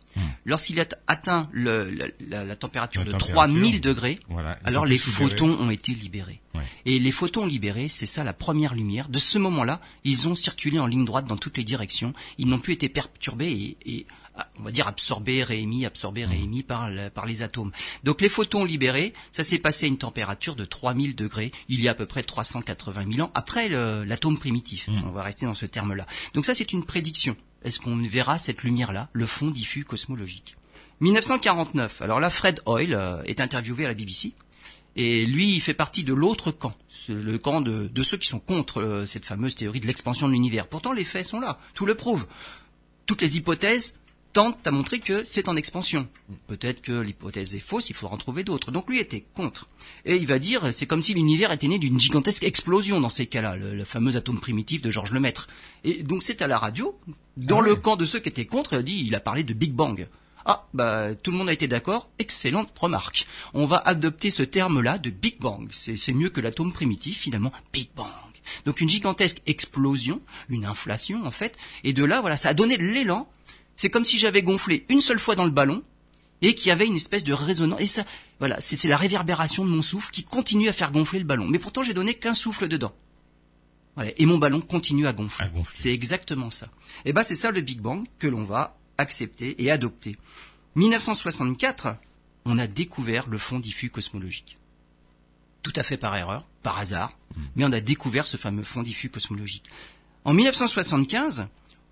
Lorsqu'il 0.44 0.78
a 0.80 0.84
atteint 1.06 1.48
le- 1.52 1.90
la, 1.90 2.06
la- 2.20 2.44
la 2.44 2.56
température 2.56 3.00
La 3.00 3.06
de 3.06 3.10
température. 3.12 3.34
3000 3.34 3.80
degrés, 3.80 4.18
Voilà. 4.28 4.56
Alors 4.64 4.84
les 4.86 4.98
photons 4.98 5.58
ont 5.58 5.70
été 5.70 5.92
libérés. 5.92 6.40
Ouais. 6.54 6.62
Et 6.84 6.98
les 7.00 7.10
photons 7.10 7.46
libérés, 7.46 7.88
c'est 7.88 8.06
ça 8.06 8.22
la 8.22 8.32
première 8.32 8.74
lumière. 8.74 9.08
De 9.08 9.18
ce 9.18 9.38
moment-là, 9.38 9.80
ils 10.04 10.28
ont 10.28 10.36
circulé 10.36 10.78
en 10.78 10.86
ligne 10.86 11.04
droite 11.04 11.26
dans 11.26 11.36
toutes 11.36 11.56
les 11.56 11.64
directions. 11.64 12.12
Ils 12.38 12.46
n'ont 12.46 12.60
plus 12.60 12.74
été 12.74 12.88
perturbés 12.88 13.50
et, 13.50 13.76
et, 13.92 14.06
on 14.58 14.62
va 14.64 14.70
dire 14.70 14.86
absorbés, 14.88 15.42
réémis, 15.42 15.86
absorbés, 15.86 16.24
réémis 16.24 16.62
par, 16.62 16.90
le- 16.90 17.08
par 17.10 17.26
les 17.26 17.42
atomes. 17.42 17.70
Donc 18.02 18.20
les 18.20 18.28
photons 18.28 18.64
libérés, 18.64 19.12
ça 19.30 19.42
s'est 19.44 19.58
passé 19.58 19.86
à 19.86 19.88
une 19.88 19.98
température 19.98 20.56
de 20.56 20.64
3000 20.64 21.14
degrés, 21.14 21.52
il 21.68 21.80
y 21.80 21.88
a 21.88 21.92
à 21.92 21.94
peu 21.94 22.06
près 22.06 22.22
380 22.22 23.04
000 23.12 23.26
ans 23.26 23.30
après 23.34 23.68
l'atome 23.68 24.38
primitif. 24.38 24.88
On 25.04 25.10
va 25.10 25.22
rester 25.22 25.46
dans 25.46 25.54
ce 25.54 25.66
terme-là. 25.66 26.06
Donc 26.34 26.46
ça, 26.46 26.54
c'est 26.54 26.72
une 26.72 26.84
prédiction. 26.84 27.36
Est-ce 27.64 27.78
qu'on 27.80 27.96
verra 27.96 28.38
cette 28.38 28.62
lumière-là, 28.62 29.08
le 29.12 29.26
fond 29.26 29.50
diffus 29.50 29.84
cosmologique? 29.84 30.56
1949. 31.00 32.02
Alors 32.02 32.20
là, 32.20 32.30
Fred 32.30 32.60
Hoyle 32.66 32.94
euh, 32.94 33.22
est 33.24 33.40
interviewé 33.40 33.84
à 33.84 33.88
la 33.88 33.94
BBC. 33.94 34.32
Et 34.96 35.26
lui, 35.26 35.54
il 35.54 35.60
fait 35.60 35.74
partie 35.74 36.04
de 36.04 36.12
l'autre 36.14 36.52
camp, 36.52 36.72
le 37.08 37.36
camp 37.36 37.60
de, 37.60 37.88
de 37.88 38.02
ceux 38.04 38.16
qui 38.16 38.28
sont 38.28 38.38
contre 38.38 38.80
euh, 38.80 39.06
cette 39.06 39.24
fameuse 39.24 39.54
théorie 39.56 39.80
de 39.80 39.86
l'expansion 39.88 40.28
de 40.28 40.32
l'univers. 40.32 40.68
Pourtant, 40.68 40.92
les 40.92 41.02
faits 41.04 41.26
sont 41.26 41.40
là, 41.40 41.58
tout 41.74 41.84
le 41.84 41.94
prouve. 41.96 42.26
Toutes 43.06 43.20
les 43.20 43.36
hypothèses 43.36 43.96
tentent 44.34 44.66
à 44.66 44.70
montrer 44.70 45.00
que 45.00 45.24
c'est 45.24 45.48
en 45.48 45.56
expansion. 45.56 46.06
Peut-être 46.48 46.82
que 46.82 47.00
l'hypothèse 47.00 47.54
est 47.54 47.60
fausse, 47.60 47.88
il 47.88 47.94
faudra 47.94 48.14
en 48.14 48.18
trouver 48.18 48.44
d'autres. 48.44 48.70
Donc 48.70 48.90
lui 48.90 48.98
était 48.98 49.24
contre. 49.32 49.70
Et 50.04 50.16
il 50.16 50.26
va 50.26 50.38
dire, 50.38 50.74
c'est 50.74 50.86
comme 50.86 51.02
si 51.02 51.14
l'univers 51.14 51.52
était 51.52 51.68
né 51.68 51.78
d'une 51.78 51.98
gigantesque 51.98 52.42
explosion 52.42 53.00
dans 53.00 53.08
ces 53.08 53.26
cas-là, 53.26 53.56
le, 53.56 53.74
le 53.74 53.84
fameux 53.84 54.16
atome 54.16 54.40
primitif 54.40 54.82
de 54.82 54.90
Georges 54.90 55.12
Lemaître. 55.12 55.48
Et 55.84 56.02
donc 56.02 56.22
c'est 56.22 56.42
à 56.42 56.46
la 56.46 56.58
radio, 56.58 56.98
dans 57.38 57.60
Ah 57.60 57.64
le 57.64 57.76
camp 57.76 57.96
de 57.96 58.04
ceux 58.04 58.20
qui 58.20 58.28
étaient 58.28 58.44
contre, 58.44 58.74
il 58.74 58.78
a 58.78 58.82
dit, 58.82 59.04
il 59.06 59.14
a 59.14 59.20
parlé 59.20 59.44
de 59.44 59.54
Big 59.54 59.72
Bang. 59.72 60.08
Ah, 60.46 60.66
bah 60.74 61.14
tout 61.14 61.30
le 61.30 61.38
monde 61.38 61.48
a 61.48 61.54
été 61.54 61.68
d'accord, 61.68 62.10
excellente 62.18 62.76
remarque. 62.78 63.26
On 63.54 63.64
va 63.64 63.78
adopter 63.78 64.30
ce 64.30 64.42
terme-là 64.42 64.98
de 64.98 65.08
Big 65.08 65.38
Bang. 65.38 65.68
C'est 65.70 66.12
mieux 66.12 66.28
que 66.28 66.42
l'atome 66.42 66.72
primitif 66.72 67.18
finalement, 67.18 67.52
Big 67.72 67.88
Bang. 67.96 68.08
Donc 68.66 68.80
une 68.82 68.90
gigantesque 68.90 69.40
explosion, 69.46 70.20
une 70.50 70.66
inflation 70.66 71.24
en 71.24 71.30
fait, 71.30 71.56
et 71.82 71.94
de 71.94 72.04
là, 72.04 72.20
voilà, 72.20 72.36
ça 72.36 72.50
a 72.50 72.54
donné 72.54 72.76
l'élan. 72.76 73.28
C'est 73.76 73.90
comme 73.90 74.04
si 74.04 74.18
j'avais 74.18 74.42
gonflé 74.42 74.86
une 74.88 75.00
seule 75.00 75.18
fois 75.18 75.34
dans 75.34 75.44
le 75.44 75.50
ballon 75.50 75.82
et 76.42 76.54
qu'il 76.54 76.68
y 76.68 76.72
avait 76.72 76.86
une 76.86 76.96
espèce 76.96 77.24
de 77.24 77.32
résonance. 77.32 77.80
Et 77.80 77.86
ça, 77.86 78.04
voilà, 78.38 78.60
c'est 78.60 78.86
la 78.88 78.96
réverbération 78.96 79.64
de 79.64 79.70
mon 79.70 79.82
souffle 79.82 80.10
qui 80.10 80.24
continue 80.24 80.68
à 80.68 80.72
faire 80.72 80.92
gonfler 80.92 81.18
le 81.18 81.24
ballon. 81.24 81.46
Mais 81.46 81.58
pourtant, 81.58 81.82
j'ai 81.82 81.94
donné 81.94 82.14
qu'un 82.14 82.34
souffle 82.34 82.68
dedans. 82.68 82.94
et 84.16 84.26
mon 84.26 84.38
ballon 84.38 84.60
continue 84.60 85.06
à 85.06 85.12
gonfler. 85.12 85.46
C'est 85.74 85.92
exactement 85.92 86.50
ça. 86.50 86.68
Et 87.04 87.12
ben, 87.12 87.22
c'est 87.22 87.36
ça 87.36 87.50
le 87.50 87.60
Big 87.60 87.80
Bang 87.80 88.04
que 88.18 88.26
l'on 88.26 88.44
va 88.44 88.76
accepter 88.98 89.62
et 89.62 89.70
adopter. 89.70 90.16
1964, 90.76 91.96
on 92.44 92.58
a 92.58 92.66
découvert 92.66 93.28
le 93.28 93.38
fond 93.38 93.58
diffus 93.58 93.90
cosmologique. 93.90 94.58
Tout 95.62 95.72
à 95.76 95.82
fait 95.82 95.96
par 95.96 96.14
erreur, 96.16 96.44
par 96.62 96.78
hasard, 96.78 97.16
hmm. 97.36 97.42
mais 97.56 97.64
on 97.64 97.72
a 97.72 97.80
découvert 97.80 98.26
ce 98.26 98.36
fameux 98.36 98.64
fond 98.64 98.82
diffus 98.82 99.08
cosmologique. 99.08 99.64
En 100.24 100.34
1975, 100.34 101.46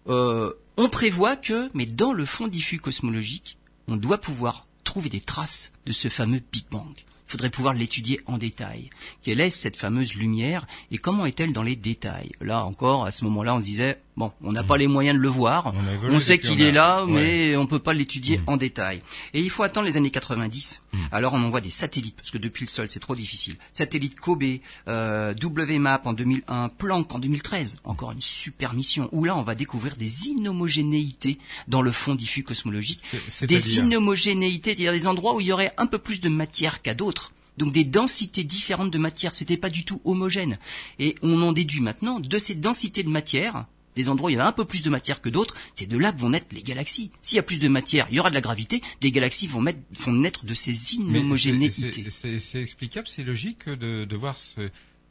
euh, 0.09 0.53
on 0.77 0.89
prévoit 0.89 1.37
que, 1.37 1.71
mais 1.75 1.87
dans 1.87 2.13
le 2.13 2.25
fond 2.25 2.49
diffus 2.49 2.79
cosmologique, 2.79 3.59
on 3.89 3.97
doit 3.97 4.21
pouvoir 4.21 4.65
trouver 4.85 5.09
des 5.09 5.21
traces 5.21 5.73
de 5.87 5.93
ce 5.93 6.09
fameux 6.09 6.43
Big 6.53 6.65
Bang. 6.71 6.93
Il 6.97 7.33
faudrait 7.33 7.51
pouvoir 7.51 7.75
l'étudier 7.75 8.21
en 8.27 8.37
détail. 8.37 8.91
Quelle 9.23 9.41
est 9.41 9.51
cette 9.51 9.77
fameuse 9.77 10.15
lumière 10.15 10.67
et 10.91 10.99
comment 10.99 11.25
est-elle 11.25 11.53
dans 11.53 11.63
les 11.63 11.77
détails? 11.77 12.33
Là 12.41 12.65
encore, 12.65 13.05
à 13.07 13.11
ce 13.11 13.25
moment-là, 13.25 13.55
on 13.55 13.61
se 13.61 13.65
disait, 13.65 14.03
Bon, 14.15 14.31
on 14.43 14.53
n'a 14.53 14.63
pas 14.63 14.77
les 14.77 14.89
moyens 14.89 15.17
de 15.17 15.23
le 15.23 15.29
voir. 15.29 15.75
On, 16.09 16.21
sait 16.21 16.39
qu'il 16.39 16.61
est 16.61 16.71
là, 16.71 17.07
mais 17.09 17.57
on 17.57 17.67
peut 17.67 17.79
pas 17.79 17.95
l'étudier 17.95 18.39
mm. 18.39 18.43
en 18.47 18.57
détail. 18.59 19.03
Et 19.33 19.41
il 19.41 19.49
faut 19.49 19.63
attendre 19.63 19.87
les 19.87 19.97
années 19.97 20.11
90. 20.11 20.83
Mm. 20.93 20.99
Alors 21.13 21.33
on 21.33 21.43
envoie 21.43 21.63
des 21.63 21.71
satellites, 21.71 22.17
parce 22.17 22.31
que 22.31 22.37
depuis 22.37 22.67
le 22.67 22.71
sol, 22.71 22.91
c'est 22.91 23.01
trop 23.01 23.15
difficile. 23.15 23.57
Satellites 23.73 24.21
Kobe, 24.21 24.45
euh, 24.87 25.35
WMAP 25.43 26.07
en 26.07 26.13
2001, 26.13 26.69
Planck 26.69 27.15
en 27.15 27.19
2013. 27.19 27.79
Encore 27.85 28.13
une 28.13 28.21
super 28.21 28.75
mission. 28.75 29.09
Où 29.13 29.25
là, 29.25 29.37
on 29.37 29.43
va 29.43 29.55
découvrir 29.55 29.97
des 29.97 30.29
inhomogénéités 30.29 31.39
dans 31.67 31.81
le 31.81 31.91
fond 31.91 32.15
diffus 32.15 32.43
cosmologique. 32.43 33.01
Des 33.43 33.79
inhomogénéités, 33.79 34.71
c'est-à-dire 34.71 34.93
des 34.93 35.07
endroits 35.07 35.35
où 35.35 35.41
il 35.41 35.47
y 35.47 35.53
aurait 35.53 35.73
un 35.79 35.87
peu 35.87 35.99
plus 35.99 36.21
de 36.21 36.29
matière 36.29 36.83
qu'à 36.83 36.95
d'autres. 36.95 37.33
Donc 37.59 37.73
des 37.73 37.85
densités 37.85 38.45
différentes 38.45 38.91
de 38.91 38.99
matière, 38.99 39.35
c'était 39.35 39.57
pas 39.57 39.71
du 39.71 39.85
tout 39.85 40.01
homogène. 40.05 40.59
Et 40.99 41.15
on 41.23 41.43
en 41.43 41.53
déduit 41.53 41.81
maintenant 41.81 42.21
de 42.21 42.39
ces 42.39 42.55
densités 42.55 43.03
de 43.03 43.09
matière, 43.09 43.67
des 43.97 44.09
endroits 44.09 44.29
où 44.29 44.31
il 44.31 44.37
y 44.37 44.41
a 44.41 44.47
un 44.47 44.53
peu 44.53 44.65
plus 44.65 44.83
de 44.83 44.91
matière 44.91 45.21
que 45.21 45.29
d'autres, 45.29 45.55
c'est 45.75 45.87
de 45.87 45.99
là 45.99 46.13
que 46.13 46.21
vont 46.21 46.31
naître 46.31 46.47
les 46.53 46.63
galaxies. 46.63 47.11
S'il 47.23 47.37
y 47.37 47.39
a 47.39 47.43
plus 47.43 47.59
de 47.59 47.69
matière, 47.69 48.07
il 48.11 48.17
y 48.17 48.21
aura 48.21 48.31
de 48.31 48.35
la 48.35 48.41
gravité, 48.41 48.83
des 49.01 49.13
galaxies 49.13 49.47
vont, 49.47 49.63
naître 49.63 50.45
de 50.45 50.55
ces 50.55 50.95
inhomogénéités. 50.95 52.11
C'est 52.11 52.63
explicable, 52.63 53.09
c'est 53.09 53.25
logique 53.25 53.69
de, 53.69 54.17
voir 54.17 54.37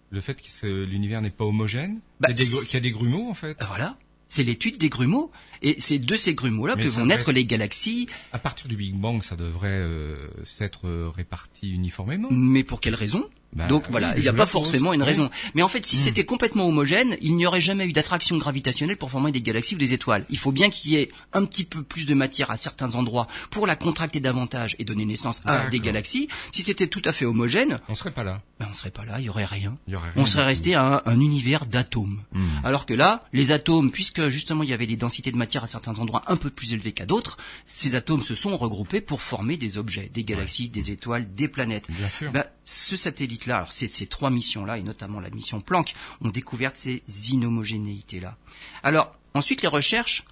le 0.09 0.21
fait 0.21 0.41
que 0.41 0.83
l'univers 0.83 1.21
n'est 1.21 1.29
pas 1.29 1.45
homogène, 1.45 1.99
bah, 2.19 2.33
qu'il 2.33 2.45
y, 2.45 2.77
a 2.77 2.79
des 2.79 2.91
grumeaux 2.91 3.29
en 3.29 3.33
fait. 3.33 3.57
Voilà, 3.67 3.97
c'est 4.27 4.43
l'étude 4.43 4.77
des 4.77 4.89
grumeaux. 4.89 5.31
Et 5.61 5.75
c'est 5.79 5.99
de 5.99 6.15
ces 6.15 6.33
grumeaux-là 6.33 6.75
que 6.75 6.87
vont 6.87 7.05
naître 7.05 7.31
les 7.31 7.45
galaxies. 7.45 8.07
À 8.31 8.39
partir 8.39 8.67
du 8.67 8.75
Big 8.75 8.95
Bang, 8.95 9.21
ça 9.21 9.35
devrait 9.35 9.69
euh, 9.69 10.15
s'être 10.45 10.89
réparti 11.15 11.71
uniformément. 11.71 12.29
Mais 12.31 12.63
pour 12.63 12.81
quelle 12.81 12.95
raison? 12.95 13.29
Bah 13.53 13.67
Donc 13.67 13.85
voilà, 13.89 14.15
il 14.15 14.21
n'y 14.21 14.29
a 14.29 14.33
pas 14.33 14.45
forcément 14.45 14.93
une 14.93 15.03
raison. 15.03 15.29
Mais 15.55 15.61
en 15.61 15.67
fait, 15.67 15.85
si 15.85 15.97
hmm. 15.97 15.99
c'était 15.99 16.25
complètement 16.25 16.67
homogène, 16.67 17.17
il 17.21 17.35
n'y 17.35 17.45
aurait 17.45 17.61
jamais 17.61 17.85
eu 17.85 17.93
d'attraction 17.93 18.37
gravitationnelle 18.37 18.97
pour 18.97 19.11
former 19.11 19.31
des 19.31 19.41
galaxies 19.41 19.75
ou 19.75 19.77
des 19.77 19.93
étoiles. 19.93 20.25
Il 20.29 20.37
faut 20.37 20.51
bien 20.51 20.69
qu'il 20.69 20.91
y 20.91 20.95
ait 20.95 21.09
un 21.33 21.45
petit 21.45 21.65
peu 21.65 21.83
plus 21.83 22.05
de 22.05 22.13
matière 22.13 22.51
à 22.51 22.57
certains 22.57 22.95
endroits 22.95 23.27
pour 23.49 23.67
la 23.67 23.75
contracter 23.75 24.19
davantage 24.19 24.75
et 24.79 24.85
donner 24.85 25.05
naissance 25.05 25.41
à 25.45 25.67
des 25.67 25.79
galaxies. 25.79 26.29
Si 26.51 26.63
c'était 26.63 26.87
tout 26.87 27.01
à 27.05 27.11
fait 27.11 27.25
homogène, 27.25 27.79
on 27.89 27.95
serait 27.95 28.11
pas 28.11 28.23
là. 28.23 28.41
Ben, 28.59 28.67
on 28.69 28.73
serait 28.73 28.91
pas 28.91 29.05
là, 29.05 29.19
il 29.19 29.25
y 29.25 29.29
aurait 29.29 29.45
rien. 29.45 29.77
on 30.15 30.25
serait 30.25 30.43
resté 30.45 30.75
à 30.75 31.01
un, 31.05 31.19
univers 31.19 31.65
d'atomes. 31.65 32.21
Hmm. 32.31 32.45
Alors 32.63 32.85
que 32.85 32.93
là, 32.93 33.25
les 33.33 33.51
atomes, 33.51 33.91
puisque 33.91 34.29
justement 34.29 34.63
il 34.63 34.69
y 34.69 34.73
avait 34.73 34.87
des 34.87 34.97
densités 34.97 35.31
de 35.31 35.37
matière 35.37 35.63
à 35.63 35.67
certains 35.67 35.97
endroits 35.99 36.23
un 36.27 36.37
peu 36.37 36.49
plus 36.49 36.73
élevées 36.73 36.91
qu'à 36.91 37.05
d'autres, 37.05 37.37
ces 37.65 37.95
atomes 37.95 38.21
se 38.21 38.35
sont 38.35 38.55
regroupés 38.55 39.01
pour 39.01 39.21
former 39.21 39.57
des 39.57 39.77
objets, 39.77 40.09
des 40.13 40.23
galaxies, 40.23 40.69
des 40.69 40.91
étoiles, 40.91 41.33
des 41.33 41.47
planètes. 41.47 41.87
Bien 41.89 42.09
sûr. 42.09 42.31
Ben, 42.31 42.45
ce 42.63 42.95
satellite 42.95 43.45
là 43.45 43.57
alors 43.57 43.71
ces, 43.71 43.87
ces 43.87 44.07
trois 44.07 44.29
missions-là, 44.29 44.77
et 44.77 44.83
notamment 44.83 45.19
la 45.19 45.29
mission 45.29 45.61
Planck, 45.61 45.93
ont 46.21 46.29
découvert 46.29 46.71
ces 46.75 47.03
inhomogénéités-là. 47.31 48.37
Alors, 48.83 49.15
ensuite, 49.33 49.61
les 49.61 49.67
recherches 49.67 50.25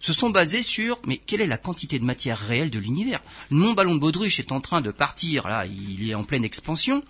se 0.00 0.12
sont 0.12 0.30
basées 0.30 0.62
sur, 0.62 0.98
mais 1.06 1.18
quelle 1.18 1.42
est 1.42 1.46
la 1.46 1.58
quantité 1.58 1.98
de 1.98 2.04
matière 2.04 2.38
réelle 2.38 2.70
de 2.70 2.78
l'univers? 2.78 3.22
Mon 3.50 3.72
ballon 3.72 3.94
de 3.94 4.00
baudruche 4.00 4.40
est 4.40 4.52
en 4.52 4.60
train 4.60 4.80
de 4.80 4.90
partir, 4.90 5.46
là, 5.46 5.66
il 5.66 6.08
est 6.08 6.14
en 6.14 6.24
pleine 6.24 6.44
expansion. 6.44 7.04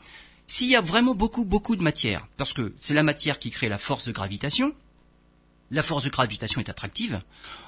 S'il 0.46 0.68
y 0.68 0.74
a 0.74 0.80
vraiment 0.80 1.14
beaucoup, 1.14 1.44
beaucoup 1.44 1.76
de 1.76 1.82
matière, 1.82 2.26
parce 2.36 2.52
que 2.52 2.74
c'est 2.76 2.94
la 2.94 3.04
matière 3.04 3.38
qui 3.38 3.50
crée 3.50 3.68
la 3.68 3.78
force 3.78 4.04
de 4.04 4.12
gravitation, 4.12 4.74
la 5.70 5.84
force 5.84 6.02
de 6.02 6.10
gravitation 6.10 6.60
est 6.60 6.68
attractive, 6.68 7.22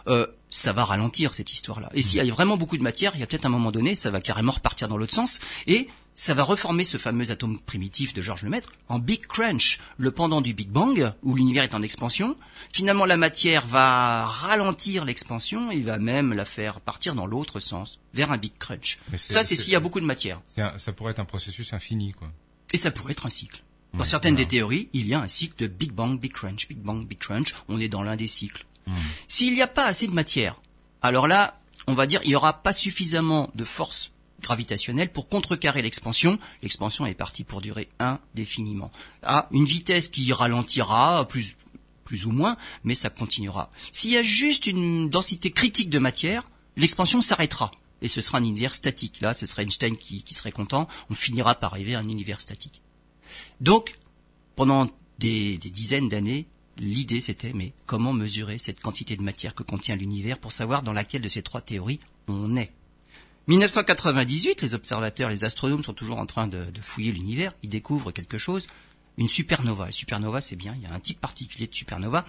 euh, 0.09 0.27
ça 0.51 0.73
va 0.73 0.85
ralentir 0.85 1.35
cette 1.35 1.53
histoire-là. 1.53 1.91
Et 1.95 2.03
s'il 2.03 2.19
y 2.19 2.29
a 2.29 2.35
vraiment 2.35 2.57
beaucoup 2.57 2.77
de 2.77 2.83
matière, 2.83 3.13
il 3.15 3.21
y 3.21 3.23
a 3.23 3.29
peut-être 3.29 3.47
un 3.47 3.51
moment 3.51 3.71
donné, 3.71 3.95
ça 3.95 4.11
va 4.11 4.21
carrément 4.21 4.51
repartir 4.51 4.89
dans 4.89 4.97
l'autre 4.97 5.15
sens, 5.15 5.39
et 5.69 5.89
ça 6.15 6.35
va 6.35 6.43
reformer 6.43 6.85
ce 6.85 6.99
fameux 6.99 7.31
atome 7.31 7.59
primitif 7.61 8.15
de 8.15 8.23
Georges 8.23 8.43
Lemaître 8.43 8.73
en 8.89 8.99
Big 8.99 9.27
Crunch, 9.27 9.79
le 9.97 10.11
pendant 10.11 10.41
du 10.41 10.53
Big 10.55 10.69
Bang, 10.69 11.13
où 11.23 11.35
l'univers 11.35 11.65
est 11.65 11.75
en 11.75 11.83
expansion. 11.83 12.37
Finalement, 12.73 13.07
la 13.07 13.17
matière 13.17 13.67
va 13.67 14.27
ralentir 14.27 15.05
l'expansion 15.05 15.71
et 15.71 15.81
va 15.81 15.99
même 15.99 16.33
la 16.33 16.45
faire 16.45 16.81
partir 16.81 17.15
dans 17.15 17.27
l'autre 17.27 17.61
sens, 17.61 17.99
vers 18.15 18.31
un 18.31 18.37
Big 18.37 18.53
Crunch. 18.59 18.99
Ça, 19.17 19.43
c'est 19.43 19.57
s'il 19.57 19.73
y 19.73 19.77
a 19.77 19.81
beaucoup 19.81 20.01
de 20.01 20.07
matière. 20.07 20.41
ça 20.77 20.93
pourrait 20.93 21.13
être 21.13 21.21
un 21.21 21.25
processus 21.25 21.73
infini, 21.73 22.13
quoi. 22.13 22.31
Et 22.73 22.79
ça 22.79 22.91
pourrait 22.91 23.13
être 23.13 23.27
un 23.27 23.31
cycle. 23.31 23.63
Dans 23.95 24.05
certaines 24.05 24.35
des 24.35 24.47
théories, 24.47 24.89
il 24.95 25.07
y 25.07 25.13
a 25.13 25.21
un 25.21 25.29
cycle 25.29 25.55
de 25.59 25.67
Big 25.67 25.93
Bang, 25.93 26.19
Big 26.19 26.33
Crunch, 26.33 26.67
Big 26.67 26.79
Bang, 26.79 27.07
Big 27.07 27.19
Crunch. 27.19 27.55
On 27.69 27.79
est 27.79 27.91
dans 27.91 28.03
l'un 28.03 28.17
des 28.17 28.29
cycles. 28.29 28.65
S'il 29.29 29.55
n'y 29.55 29.63
a 29.63 29.67
pas 29.67 29.85
assez 29.85 30.07
de 30.07 30.13
matière, 30.13 30.61
alors 31.03 31.27
là, 31.27 31.61
on 31.87 31.95
va 31.95 32.07
dire, 32.07 32.21
il 32.25 32.29
n'y 32.29 32.35
aura 32.35 32.63
pas 32.63 32.73
suffisamment 32.73 33.51
de 33.55 33.65
force 33.65 34.13
gravitationnelle 34.43 35.11
pour 35.11 35.29
contrecarrer 35.29 35.83
l'expansion. 35.83 36.39
L'expansion 36.63 37.07
est 37.07 37.15
partie 37.15 37.45
pour 37.45 37.61
durer 37.61 37.89
indéfiniment. 37.99 38.91
À 39.23 39.49
une 39.53 39.65
vitesse 39.65 40.09
qui 40.09 40.33
ralentira 40.33 41.27
plus, 41.27 41.57
plus 42.05 42.27
ou 42.27 42.31
moins, 42.31 42.57
mais 42.85 42.95
ça 42.95 43.11
continuera. 43.11 43.71
S'il 43.93 44.11
y 44.11 44.17
a 44.17 44.23
juste 44.23 44.67
une 44.67 45.09
densité 45.09 45.51
critique 45.51 45.91
de 45.91 45.99
matière, 45.99 46.49
l'expansion 46.77 47.21
s'arrêtera. 47.21 47.71
Et 48.03 48.09
ce 48.09 48.21
sera 48.21 48.39
un 48.39 48.45
univers 48.45 48.75
statique. 48.75 49.21
Là, 49.21 49.33
ce 49.33 49.47
serait 49.47 49.63
Einstein 49.63 49.97
qui, 49.97 50.25
qui 50.25 50.35
serait 50.35 50.53
content. 50.53 50.89
On 51.09 51.15
finira 51.15 51.55
par 51.55 51.73
arriver 51.73 51.95
à 51.95 52.01
un 52.01 52.09
univers 52.09 52.41
statique. 52.41 52.83
Donc, 53.61 53.97
pendant 54.57 54.89
des, 55.19 55.57
des 55.59 55.71
dizaines 55.71 56.09
d'années, 56.09 56.49
l'idée 56.79 57.21
c'était, 57.21 57.53
mais 57.53 57.73
comment 57.87 58.13
mesurer 58.13 58.59
cette 58.59 58.81
quantité 58.81 59.17
de 59.17 59.23
matière 59.23 59.55
que 59.55 59.63
contient 59.63 59.97
l'univers 59.97 60.39
pour 60.39 60.53
savoir 60.53 60.83
dans 60.83 60.93
laquelle 60.93 61.23
de 61.23 61.29
ces 61.29 61.43
trois 61.43 61.61
théories 61.61 62.01
on 62.29 62.57
est? 62.57 62.73
1998, 63.49 64.63
les 64.63 64.75
observateurs, 64.75 65.29
les 65.29 65.45
astronomes 65.45 65.83
sont 65.83 65.95
toujours 65.95 66.19
en 66.19 66.27
train 66.27 66.47
de, 66.47 66.65
fouiller 66.81 67.11
l'univers. 67.11 67.53
Ils 67.63 67.69
découvrent 67.69 68.13
quelque 68.13 68.39
chose, 68.39 68.69
une 69.19 69.29
supernova. 69.29 69.87
Une 69.87 69.93
supernova, 69.93 70.41
c'est 70.41 70.57
bien. 70.57 70.75
Il 70.77 70.83
y 70.83 70.87
a 70.87 70.95
un 70.95 71.01
type 71.01 71.21
particulier 71.21 71.67
de 71.67 71.75
supernova 71.75 72.25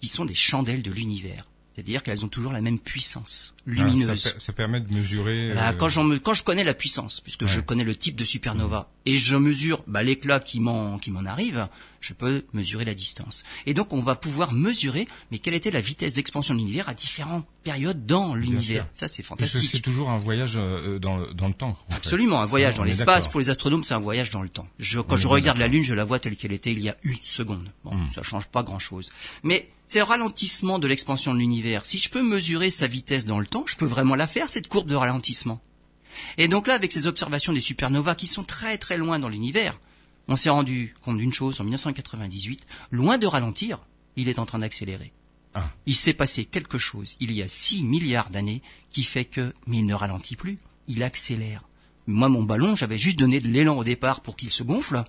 qui 0.00 0.08
sont 0.08 0.24
des 0.24 0.34
chandelles 0.34 0.82
de 0.82 0.90
l'univers. 0.90 1.44
C'est-à-dire 1.76 2.02
qu'elles 2.02 2.24
ont 2.24 2.28
toujours 2.28 2.54
la 2.54 2.62
même 2.62 2.78
puissance 2.78 3.52
ah, 3.58 3.70
lumineuse. 3.70 4.34
ça, 4.38 4.52
permet 4.54 4.80
de 4.80 4.90
mesurer. 4.94 5.50
Euh, 5.50 5.72
quand, 5.74 5.90
quand 6.22 6.32
je 6.32 6.42
connais 6.42 6.64
la 6.64 6.72
puissance, 6.72 7.20
puisque 7.20 7.44
je 7.44 7.60
connais 7.60 7.84
le 7.84 7.94
type 7.94 8.16
de 8.16 8.24
supernova, 8.24 8.88
et 9.04 9.18
je 9.18 9.36
mesure 9.36 9.84
bah, 9.86 10.02
l'éclat 10.02 10.40
qui 10.40 10.58
m'en 10.58 10.98
qui 10.98 11.10
m'en 11.10 11.26
arrive, 11.26 11.68
je 12.00 12.14
peux 12.14 12.46
mesurer 12.54 12.86
la 12.86 12.94
distance. 12.94 13.44
Et 13.66 13.74
donc 13.74 13.92
on 13.92 14.00
va 14.00 14.16
pouvoir 14.16 14.54
mesurer, 14.54 15.06
mais 15.30 15.38
quelle 15.38 15.52
était 15.52 15.70
la 15.70 15.82
vitesse 15.82 16.14
d'expansion 16.14 16.54
de 16.54 16.60
l'univers 16.60 16.88
à 16.88 16.94
différentes 16.94 17.44
périodes 17.62 18.06
dans 18.06 18.34
l'univers. 18.34 18.86
Ça 18.94 19.06
c'est 19.06 19.22
fantastique. 19.22 19.68
C'est 19.70 19.80
toujours 19.80 20.08
un 20.08 20.16
voyage 20.16 20.54
euh, 20.56 20.98
dans, 20.98 21.30
dans 21.34 21.48
le 21.48 21.54
temps. 21.54 21.76
Absolument, 21.90 22.40
un 22.40 22.46
voyage 22.46 22.76
dans 22.76 22.84
l'espace. 22.84 23.26
Pour 23.26 23.40
les 23.40 23.50
astronomes, 23.50 23.84
c'est 23.84 23.92
un 23.92 23.98
voyage 23.98 24.30
dans 24.30 24.42
le 24.42 24.48
temps. 24.48 24.66
Je, 24.78 24.98
quand 24.98 25.16
je 25.18 25.28
regarde 25.28 25.58
la 25.58 25.68
Lune, 25.68 25.82
je 25.82 25.92
la 25.92 26.04
vois 26.04 26.20
telle 26.20 26.36
qu'elle 26.36 26.52
était 26.52 26.72
il 26.72 26.80
y 26.80 26.88
a 26.88 26.96
une 27.02 27.22
seconde. 27.22 27.70
Bon, 27.84 27.94
hmm. 27.94 28.08
ça 28.08 28.22
change 28.22 28.46
pas 28.46 28.62
grand-chose. 28.62 29.12
Mais 29.42 29.68
c'est 29.86 29.98
le 29.98 30.04
ralentissement 30.04 30.78
de 30.78 30.86
l'expansion 30.86 31.32
de 31.34 31.38
l'univers. 31.38 31.84
Si 31.84 31.98
je 31.98 32.10
peux 32.10 32.22
mesurer 32.22 32.70
sa 32.70 32.86
vitesse 32.86 33.26
dans 33.26 33.38
le 33.38 33.46
temps, 33.46 33.64
je 33.66 33.76
peux 33.76 33.86
vraiment 33.86 34.14
la 34.14 34.26
faire, 34.26 34.48
cette 34.48 34.68
courbe 34.68 34.88
de 34.88 34.94
ralentissement. 34.94 35.60
Et 36.38 36.48
donc 36.48 36.66
là, 36.66 36.74
avec 36.74 36.92
ces 36.92 37.06
observations 37.06 37.52
des 37.52 37.60
supernovas 37.60 38.14
qui 38.14 38.26
sont 38.26 38.44
très 38.44 38.78
très 38.78 38.96
loin 38.96 39.18
dans 39.18 39.28
l'univers, 39.28 39.78
on 40.28 40.36
s'est 40.36 40.50
rendu 40.50 40.94
compte 41.02 41.18
d'une 41.18 41.32
chose 41.32 41.60
en 41.60 41.64
1998, 41.64 42.66
loin 42.90 43.18
de 43.18 43.26
ralentir, 43.26 43.80
il 44.16 44.28
est 44.28 44.38
en 44.38 44.46
train 44.46 44.58
d'accélérer. 44.58 45.12
Ah. 45.54 45.70
Il 45.86 45.94
s'est 45.94 46.12
passé 46.12 46.44
quelque 46.44 46.78
chose 46.78 47.16
il 47.20 47.32
y 47.32 47.42
a 47.42 47.48
6 47.48 47.84
milliards 47.84 48.30
d'années 48.30 48.62
qui 48.90 49.02
fait 49.02 49.24
que, 49.24 49.54
mais 49.66 49.78
il 49.78 49.86
ne 49.86 49.94
ralentit 49.94 50.36
plus, 50.36 50.58
il 50.88 51.02
accélère. 51.02 51.62
Moi, 52.06 52.28
mon 52.28 52.42
ballon, 52.42 52.76
j'avais 52.76 52.98
juste 52.98 53.18
donné 53.18 53.40
de 53.40 53.48
l'élan 53.48 53.76
au 53.76 53.84
départ 53.84 54.20
pour 54.20 54.36
qu'il 54.36 54.50
se 54.50 54.62
gonfle. 54.62 55.02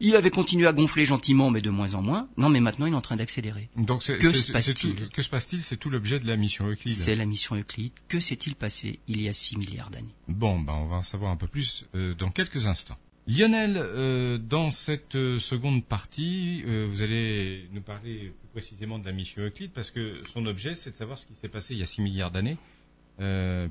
Il 0.00 0.14
avait 0.16 0.30
continué 0.30 0.66
à 0.66 0.72
gonfler 0.72 1.06
gentiment, 1.06 1.50
mais 1.50 1.60
de 1.60 1.70
moins 1.70 1.94
en 1.94 2.02
moins. 2.02 2.28
Non, 2.36 2.48
mais 2.48 2.60
maintenant, 2.60 2.86
il 2.86 2.92
est 2.92 2.96
en 2.96 3.00
train 3.00 3.16
d'accélérer. 3.16 3.68
Donc, 3.76 4.04
Que 4.04 4.32
se 4.32 4.52
passe-t-il 4.52 4.92
c'est 4.94 4.96
tout- 5.04 5.10
Que 5.12 5.22
se 5.22 5.28
passe-t-il? 5.28 5.62
C'est 5.62 5.76
tout 5.76 5.88
l'objet 5.90 6.18
de 6.20 6.26
la 6.26 6.36
mission 6.36 6.68
Euclide. 6.68 6.92
C'est 6.94 7.14
la 7.14 7.24
mission 7.26 7.56
Euclide. 7.56 7.92
Que 8.08 8.20
s'est-il 8.20 8.54
passé 8.54 9.00
il 9.08 9.20
y 9.22 9.28
a 9.28 9.32
6 9.32 9.56
milliards 9.58 9.90
d'années? 9.90 10.14
Bon, 10.28 10.60
ben, 10.60 10.74
on 10.74 10.86
va 10.86 10.96
en 10.96 11.02
savoir 11.02 11.30
un 11.32 11.36
peu 11.36 11.46
plus 11.46 11.86
euh, 11.94 12.14
dans 12.14 12.30
quelques 12.30 12.66
instants. 12.66 12.98
Lionel, 13.28 13.74
euh, 13.76 14.38
dans 14.38 14.70
cette 14.70 15.16
euh, 15.16 15.38
seconde 15.40 15.84
partie, 15.84 16.62
euh, 16.66 16.86
vous 16.88 17.02
allez 17.02 17.68
nous 17.72 17.80
parler 17.80 18.32
plus 18.40 18.48
précisément 18.52 19.00
de 19.00 19.04
la 19.06 19.10
mission 19.12 19.42
Euclide, 19.42 19.72
parce 19.72 19.90
que 19.90 20.22
son 20.32 20.46
objet, 20.46 20.76
c'est 20.76 20.92
de 20.92 20.96
savoir 20.96 21.18
ce 21.18 21.26
qui 21.26 21.34
s'est 21.40 21.48
passé 21.48 21.74
il 21.74 21.80
y 21.80 21.82
a 21.82 21.86
6 21.86 22.02
milliards 22.02 22.30
d'années, 22.30 22.56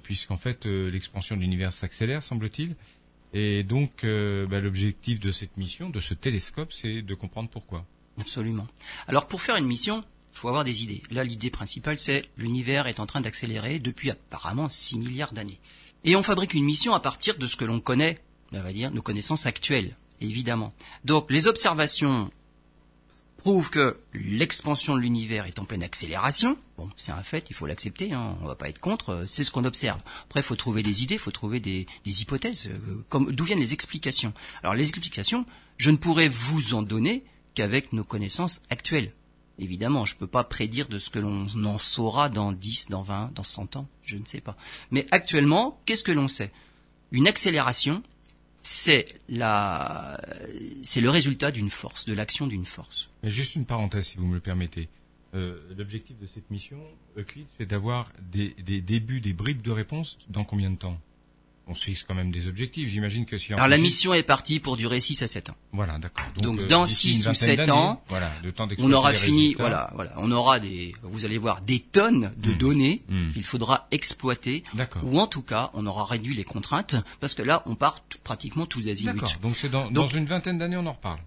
puisqu'en 0.04 0.38
fait, 0.38 0.66
l'expansion 0.66 1.36
de 1.38 1.42
l'univers 1.42 1.72
s'accélère, 1.72 2.24
semble-t-il. 2.24 2.76
Et 3.38 3.64
donc, 3.64 4.06
euh, 4.06 4.48
ben, 4.48 4.64
l'objectif 4.64 5.20
de 5.20 5.34
cette 5.34 5.58
mission, 5.58 5.90
de 5.90 6.00
ce 6.00 6.14
télescope, 6.14 6.72
c'est 6.72 7.02
de 7.02 7.14
comprendre 7.16 7.50
pourquoi. 7.50 7.86
Absolument. 8.18 8.66
Alors, 9.10 9.28
pour 9.28 9.42
faire 9.42 9.58
une 9.58 9.66
mission, 9.66 10.06
il 10.34 10.40
faut 10.40 10.48
avoir 10.48 10.64
des 10.64 10.84
idées. 10.84 11.02
Là, 11.12 11.26
l'idée 11.26 11.50
principale, 11.50 12.00
c'est 12.00 12.30
l'univers 12.38 12.88
est 12.88 13.02
en 13.02 13.06
train 13.06 13.20
d'accélérer 13.20 13.80
depuis 13.80 14.10
apparemment 14.10 14.70
6 14.70 15.00
milliards 15.00 15.34
d'années. 15.34 15.60
Et 16.06 16.16
on 16.16 16.24
fabrique 16.24 16.54
une 16.54 16.64
mission 16.64 16.94
à 16.94 17.02
partir 17.02 17.38
de 17.38 17.46
ce 17.46 17.58
que 17.58 17.66
l'on 17.66 17.82
connaît, 17.82 18.22
on 18.54 18.62
va 18.62 18.72
dire, 18.72 18.90
nos 18.92 19.02
connaissances 19.02 19.46
actuelles, 19.46 19.98
évidemment. 20.22 20.72
Donc, 21.04 21.30
les 21.30 21.48
observations 21.48 22.32
prouvent 23.46 23.70
que 23.70 24.00
l'expansion 24.16 24.96
de 24.96 25.02
l'univers 25.02 25.46
est 25.46 25.60
en 25.60 25.66
pleine 25.66 25.84
accélération. 25.84 26.58
Bon, 26.80 26.90
c'est 26.98 27.12
un 27.12 27.22
fait, 27.22 27.46
il 27.52 27.56
faut 27.56 27.68
l'accepter, 27.68 28.12
hein, 28.12 28.36
on 28.42 28.48
va 28.48 28.56
pas 28.56 28.70
être 28.70 28.80
contre, 28.80 29.10
euh, 29.12 29.26
c'est 29.28 29.44
ce 29.44 29.52
qu'on 29.52 29.66
observe. 29.66 30.02
Après, 30.24 30.40
il 30.40 30.44
faut 30.44 30.56
trouver 30.56 30.82
des 30.82 31.04
idées, 31.04 31.14
il 31.14 31.20
faut 31.20 31.30
trouver 31.30 31.60
des, 31.60 31.86
hypothèses, 32.08 32.72
euh, 32.72 33.20
d'où 33.30 33.44
viennent 33.44 33.60
les 33.60 33.76
explications. 33.76 34.34
Alors, 34.64 34.74
les 34.74 34.90
explications, 34.90 35.46
je 35.78 35.92
ne 35.92 35.98
pourrais 35.98 36.28
vous 36.28 36.74
en 36.74 36.82
donner 36.82 37.24
qu'avec 37.54 37.94
nos 37.94 38.04
connaissances 38.04 38.64
actuelles. 38.72 39.12
Évidemment, 39.60 40.08
je 40.08 40.16
ne 40.16 40.20
peux 40.22 40.28
pas 40.28 40.44
prédire 40.44 40.88
de 40.88 40.98
ce 40.98 41.12
que 41.12 41.20
l'on 41.20 41.46
en 41.66 41.78
saura 41.78 42.30
dans 42.30 42.52
10, 42.52 42.88
dans 42.90 43.04
20, 43.04 43.30
dans 43.36 43.44
100 43.44 43.76
ans, 43.76 43.88
je 44.02 44.18
ne 44.18 44.26
sais 44.26 44.42
pas. 44.42 44.58
Mais 44.90 45.06
actuellement, 45.12 45.80
qu'est-ce 45.86 46.04
que 46.04 46.12
l'on 46.12 46.28
sait? 46.28 46.52
Une 47.12 47.28
accélération, 47.28 48.02
c'est 48.66 49.20
la, 49.30 50.20
c'est 50.82 51.00
le 51.00 51.12
résultat 51.12 51.52
d'une 51.52 51.70
force, 51.70 52.06
de 52.06 52.14
l'action 52.14 52.48
d'une 52.48 52.66
force. 52.66 53.12
Juste 53.22 53.56
une 53.56 53.66
parenthèse, 53.66 54.08
si 54.08 54.18
vous 54.18 54.26
me 54.26 54.34
le 54.34 54.40
permettez. 54.40 54.90
Euh, 55.36 55.60
L'objectif 55.78 56.18
de 56.18 56.26
cette 56.26 56.50
mission, 56.50 56.80
Euclide, 57.16 57.46
c'est 57.48 57.68
d'avoir 57.68 58.12
des, 58.32 58.56
des 58.66 58.82
débuts, 58.82 59.22
des 59.22 59.34
bribes 59.34 59.62
de 59.62 59.70
réponse 59.70 60.18
dans 60.30 60.44
combien 60.44 60.72
de 60.72 60.78
temps? 60.78 61.00
On 61.68 61.74
se 61.74 61.84
fixe 61.86 62.04
quand 62.04 62.14
même 62.14 62.32
des 62.32 62.48
objectifs. 62.48 62.88
J'imagine 62.90 63.26
que 63.26 63.38
si 63.40 63.52
en 63.54 63.58
Alors 63.58 63.68
la 63.70 63.78
mission 63.80 64.14
est 64.14 64.22
partie 64.22 64.60
pour 64.60 64.78
durer 64.78 65.02
6 65.02 65.24
à 65.24 65.28
7 65.28 65.50
ans. 65.50 65.56
Voilà, 65.74 65.98
d'accord. 65.98 66.24
Donc, 66.38 66.60
euh, 66.60 66.68
dans 66.68 66.86
d'ici 66.86 67.08
une 67.08 67.14
six 67.16 67.22
ou 67.22 67.26
vingtaine 67.30 67.36
sept 67.36 67.58
d'années, 67.58 67.72
ans, 67.72 68.04
voilà, 68.08 68.32
le 68.44 68.52
temps 68.52 68.68
On 68.78 68.94
aura 68.94 69.14
fini, 69.14 69.42
résultats. 69.48 69.64
voilà, 69.64 69.92
voilà, 69.96 70.14
on 70.18 70.32
aura 70.32 70.60
des, 70.60 70.94
vous 71.02 71.26
allez 71.26 71.40
voir, 71.40 71.62
des 71.62 71.80
tonnes 71.80 72.32
de 72.38 72.52
Hmm. 72.52 72.58
données 72.58 73.02
Hmm. 73.10 73.32
qu'il 73.32 73.44
faudra 73.44 73.88
exploiter, 73.90 74.64
D'accord. 74.76 75.02
ou 75.06 75.20
en 75.20 75.26
tout 75.26 75.42
cas, 75.42 75.72
on 75.74 75.88
aura 75.88 76.06
réduit 76.06 76.36
les 76.36 76.44
contraintes, 76.44 76.98
parce 77.20 77.34
que 77.34 77.42
là, 77.42 77.64
on 77.66 77.74
part 77.76 78.00
pratiquement 78.24 78.68
tous 78.68 78.88
azimuts. 78.88 79.14
D'accord. 79.14 79.34
Donc 79.42 79.56
c'est 79.56 79.70
dans, 79.70 79.86
Donc- 79.86 79.94
dans 79.94 80.08
une 80.08 80.26
vingtaine 80.26 80.60
d'années, 80.60 80.78
on 80.78 80.86
en 80.86 80.94
reparle. 80.94 81.20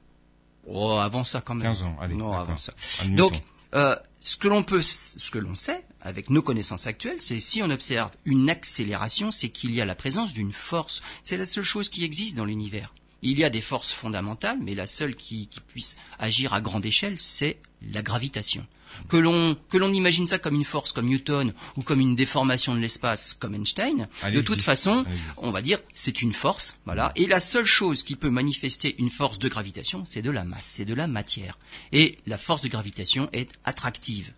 Oh, 0.67 0.93
avant 0.93 1.25
ça 1.25 1.41
quand 1.41 1.55
même. 1.57 1.65
15 1.67 1.83
ans, 1.83 1.97
allez. 2.01 2.15
Non, 2.15 2.33
avant 2.33 2.57
ça. 2.57 2.75
Admettons. 3.03 3.31
Donc, 3.31 3.43
euh, 3.75 3.97
ce 4.21 4.37
que 4.37 4.47
l'on 4.49 4.63
peut, 4.63 4.83
ce 4.83 5.31
que 5.33 5.39
l'on 5.39 5.55
sait 5.57 5.85
avec 6.01 6.31
nos 6.31 6.43
connaissances 6.43 6.87
actuelles, 6.87 7.21
c'est 7.21 7.41
si 7.41 7.63
on 7.63 7.71
observe 7.71 8.11
une 8.25 8.51
accélération, 8.51 9.31
c'est 9.31 9.49
qu'il 9.49 9.73
y 9.75 9.81
a 9.81 9.85
la 9.85 9.95
présence 9.95 10.33
d'une 10.33 10.53
force. 10.53 11.03
C'est 11.23 11.37
la 11.37 11.47
seule 11.47 11.65
chose 11.65 11.89
qui 11.89 12.05
existe 12.05 12.37
dans 12.37 12.45
l'univers. 12.45 12.95
Il 13.23 13.39
y 13.39 13.45
a 13.45 13.51
des 13.51 13.61
forces 13.61 13.93
fondamentales, 13.93 14.59
mais 14.63 14.75
la 14.75 14.87
seule 14.87 15.17
qui, 15.17 15.49
qui 15.49 15.61
puisse 15.61 15.97
agir 16.19 16.55
à 16.55 16.61
grande 16.61 16.87
échelle, 16.87 17.19
c'est 17.19 17.59
la 17.93 18.03
gravitation. 18.03 18.67
Que 19.09 19.17
l'on 19.17 19.57
que 19.69 19.77
l'on 19.77 19.93
imagine 19.93 20.27
ça 20.27 20.39
comme 20.39 20.55
une 20.55 20.65
force, 20.65 20.93
comme 20.93 21.07
Newton, 21.07 21.53
ou 21.77 21.83
comme 21.83 22.01
une 22.01 22.17
déformation 22.17 22.75
de 22.75 22.81
l'espace, 22.81 23.35
comme 23.35 23.55
Einstein, 23.55 24.09
de 24.33 24.41
toute 24.41 24.63
façon, 24.63 25.05
on 25.37 25.51
va 25.51 25.63
dire 25.63 25.79
c'est 25.93 26.23
une 26.23 26.33
force, 26.33 26.79
voilà. 26.85 27.13
Et 27.15 27.27
la 27.27 27.39
seule 27.39 27.67
chose 27.67 28.03
qui 28.03 28.17
peut 28.17 28.31
manifester 28.31 28.97
une 28.99 29.11
force 29.11 29.39
de 29.39 29.49
gravitation, 29.49 30.05
c'est 30.05 30.23
de 30.23 30.31
la 30.31 30.45
masse, 30.45 30.67
c'est 30.67 30.85
de 30.85 30.95
la 30.95 31.07
matière. 31.07 31.59
Et 31.93 32.19
la 32.27 32.39
force 32.39 32.63
de 32.63 32.69
gravitation 32.69 33.29
est 33.33 33.51
attractive. 33.65 34.33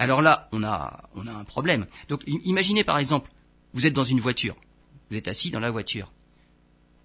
Alors 0.00 0.22
là, 0.22 0.48
on 0.52 0.64
a 0.64 1.10
on 1.14 1.26
a 1.26 1.30
un 1.30 1.44
problème. 1.44 1.86
Donc 2.08 2.22
imaginez 2.26 2.84
par 2.84 2.96
exemple, 2.96 3.30
vous 3.74 3.86
êtes 3.86 3.92
dans 3.92 4.02
une 4.02 4.18
voiture, 4.18 4.56
vous 5.10 5.16
êtes 5.18 5.28
assis 5.28 5.50
dans 5.50 5.60
la 5.60 5.70
voiture. 5.70 6.10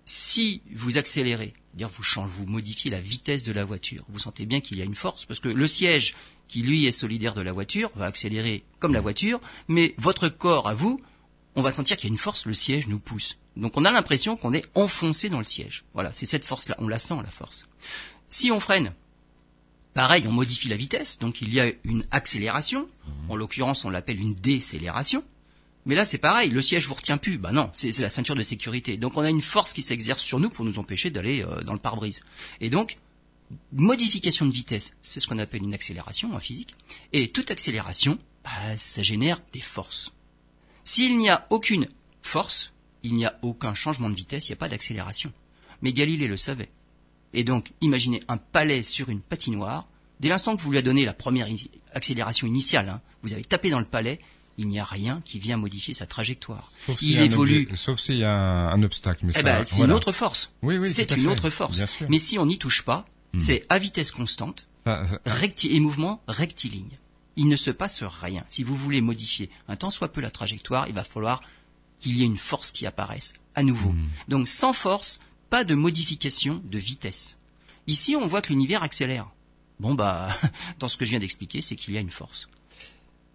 Si 0.06 0.62
vous 0.74 0.98
accélérez, 0.98 1.54
c'est-à-dire 1.68 1.90
vous 1.90 2.04
changez, 2.04 2.32
vous 2.38 2.46
modifiez 2.46 2.90
la 2.90 3.02
vitesse 3.02 3.44
de 3.44 3.52
la 3.52 3.66
voiture, 3.66 4.06
vous 4.08 4.20
sentez 4.20 4.46
bien 4.46 4.62
qu'il 4.62 4.78
y 4.78 4.82
a 4.82 4.86
une 4.86 4.96
force 4.96 5.26
parce 5.26 5.42
que 5.42 5.50
le 5.50 5.68
siège 5.68 6.16
qui 6.48 6.62
lui 6.62 6.86
est 6.86 6.94
solidaire 6.94 7.34
de 7.34 7.42
la 7.42 7.52
voiture 7.52 7.92
va 7.96 8.06
accélérer 8.06 8.64
comme 8.80 8.94
la 8.94 9.02
voiture, 9.02 9.42
mais 9.68 9.94
votre 9.98 10.30
corps 10.30 10.70
à 10.70 10.74
vous, 10.74 11.02
on 11.56 11.62
va 11.62 11.72
sentir 11.72 11.98
qu'il 11.98 12.08
y 12.08 12.12
a 12.12 12.14
une 12.14 12.18
force, 12.18 12.46
le 12.46 12.54
siège 12.54 12.88
nous 12.88 13.00
pousse. 13.00 13.40
Donc 13.58 13.76
on 13.76 13.84
a 13.84 13.92
l'impression 13.92 14.38
qu'on 14.38 14.54
est 14.54 14.66
enfoncé 14.74 15.28
dans 15.28 15.40
le 15.40 15.46
siège. 15.46 15.84
Voilà, 15.94 16.14
c'est 16.14 16.26
cette 16.26 16.46
force-là, 16.46 16.78
on 16.80 16.88
la 16.88 16.98
sent 16.98 17.18
la 17.22 17.30
force. 17.30 17.68
Si 18.30 18.52
on 18.52 18.62
freine, 18.62 18.94
pareil, 19.96 20.28
on 20.28 20.32
modifie 20.32 20.68
la 20.68 20.78
vitesse, 20.78 21.18
donc 21.18 21.42
il 21.42 21.52
y 21.52 21.60
a 21.60 21.72
une 21.84 22.06
accélération. 22.12 22.88
En 23.30 23.36
l'occurrence, 23.36 23.86
on 23.86 23.90
l'appelle 23.90 24.20
une 24.20 24.36
décélération. 24.36 25.24
Mais 25.86 25.96
là, 25.96 26.06
c'est 26.06 26.18
pareil, 26.20 26.50
le 26.52 26.62
siège 26.62 26.88
vous 26.88 26.94
retient 26.94 27.18
plus. 27.18 27.38
Bah 27.38 27.52
non, 27.52 27.72
c'est 27.74 27.92
c'est 27.92 28.02
la 28.02 28.10
ceinture 28.10 28.36
de 28.36 28.44
sécurité. 28.44 28.98
Donc 28.98 29.18
on 29.18 29.22
a 29.22 29.30
une 29.30 29.42
force 29.42 29.74
qui 29.74 29.82
s'exerce 29.82 30.22
sur 30.22 30.40
nous 30.40 30.50
pour 30.50 30.66
nous 30.66 30.78
empêcher 30.78 31.10
d'aller 31.10 31.44
euh, 31.44 31.62
dans 31.62 31.74
le 31.74 31.80
pare-brise. 31.80 32.24
Et 32.60 32.70
donc, 32.70 32.98
modification 33.72 34.46
de 34.46 34.54
vitesse, 34.54 34.98
c'est 35.02 35.20
ce 35.20 35.28
qu'on 35.28 35.40
appelle 35.40 35.64
une 35.64 35.74
accélération 35.74 36.36
en 36.36 36.40
physique. 36.40 36.76
Et 37.14 37.30
toute 37.30 37.50
accélération, 37.52 38.20
bah, 38.44 38.78
ça 38.78 39.02
génère 39.02 39.42
des 39.54 39.62
forces. 39.62 40.12
S'il 40.84 41.18
n'y 41.18 41.30
a 41.30 41.48
aucune 41.52 41.88
force, 42.22 42.74
il 43.04 43.14
n'y 43.14 43.26
a 43.26 43.38
aucun 43.44 43.74
changement 43.74 44.10
de 44.10 44.16
vitesse, 44.16 44.50
il 44.50 44.52
n'y 44.52 44.58
a 44.58 44.58
pas 44.58 44.70
d'accélération. 44.70 45.32
Mais 45.82 45.94
Galilée 45.94 46.28
le 46.28 46.38
savait. 46.38 46.70
Et 47.36 47.44
donc, 47.44 47.72
imaginez 47.82 48.22
un 48.28 48.38
palais 48.38 48.84
sur 48.84 49.10
une 49.10 49.20
patinoire. 49.22 49.88
Dès 50.20 50.30
l'instant 50.30 50.56
que 50.56 50.62
vous 50.62 50.72
lui 50.72 50.78
avez 50.78 50.86
donné 50.86 51.06
la 51.06 51.14
première 51.14 51.48
accélération 51.94 52.48
initiale, 52.48 52.90
hein, 52.90 53.02
vous 53.22 53.34
avez 53.34 53.44
tapé 53.44 53.70
dans 53.70 53.80
le 53.80 53.86
palais, 53.86 54.20
il 54.58 54.68
n'y 54.70 54.80
a 54.80 54.86
rien 54.86 55.22
qui 55.26 55.38
vient 55.40 55.58
modifier 55.58 55.94
sa 55.94 56.06
trajectoire. 56.06 56.72
Sauf 56.86 57.02
il 57.02 57.20
évolue. 57.20 57.64
objet- 57.64 57.76
sauf 57.76 58.00
s'il 58.00 58.18
y 58.20 58.24
a 58.24 58.32
un, 58.32 58.70
un 58.70 58.84
obstacle. 58.84 59.26
Mais 59.26 59.34
Eh 59.38 59.44
ben, 59.44 59.64
c'est 59.66 59.78
voilà. 59.78 59.92
une 59.92 59.98
autre 59.98 60.12
force. 60.14 60.54
Oui, 60.62 60.78
oui, 60.78 60.90
c'est 60.90 61.12
une 61.12 61.28
autre 61.28 61.50
force. 61.50 61.84
Mais 62.10 62.20
si 62.20 62.40
on 62.40 62.46
n'y 62.46 62.58
touche 62.58 62.84
pas, 62.84 63.06
Hmm. 63.34 63.40
c'est 63.40 63.66
à 63.68 63.80
vitesse 63.80 64.12
constante, 64.14 64.66
Ah, 64.86 65.04
ah, 65.12 65.18
recti 65.26 65.76
et 65.76 65.80
mouvement 65.82 66.22
rectiligne. 66.30 66.92
Il 67.36 67.50
ne 67.50 67.58
se 67.58 67.70
passe 67.70 68.02
rien. 68.04 68.46
Si 68.48 68.64
vous 68.64 68.76
voulez 68.78 69.02
modifier 69.02 69.50
un 69.68 69.76
tant 69.76 69.90
soit 69.90 70.08
peu 70.14 70.22
la 70.22 70.32
trajectoire, 70.32 70.88
il 70.88 70.94
va 70.94 71.04
falloir 71.04 71.42
qu'il 72.00 72.16
y 72.16 72.22
ait 72.22 72.26
une 72.26 72.38
force 72.38 72.72
qui 72.72 72.86
apparaisse 72.86 73.34
à 73.56 73.64
nouveau. 73.64 73.90
Hmm. 73.90 74.08
Donc 74.30 74.48
sans 74.48 74.72
force, 74.72 75.20
pas 75.50 75.64
de 75.64 75.76
modification 75.76 76.62
de 76.66 76.78
vitesse. 76.78 77.38
Ici, 77.88 78.16
on 78.16 78.28
voit 78.28 78.42
que 78.42 78.50
l'univers 78.50 78.84
accélère. 78.84 79.30
Bon 79.80 79.94
bah, 79.94 80.30
dans 80.80 80.88
ce 80.88 80.98
que 80.98 81.06
je 81.06 81.12
viens 81.12 81.20
d'expliquer, 81.20 81.62
c'est 81.62 81.76
qu'il 81.76 81.94
y 81.94 81.98
a 81.98 82.02
une 82.02 82.12
force. 82.12 82.48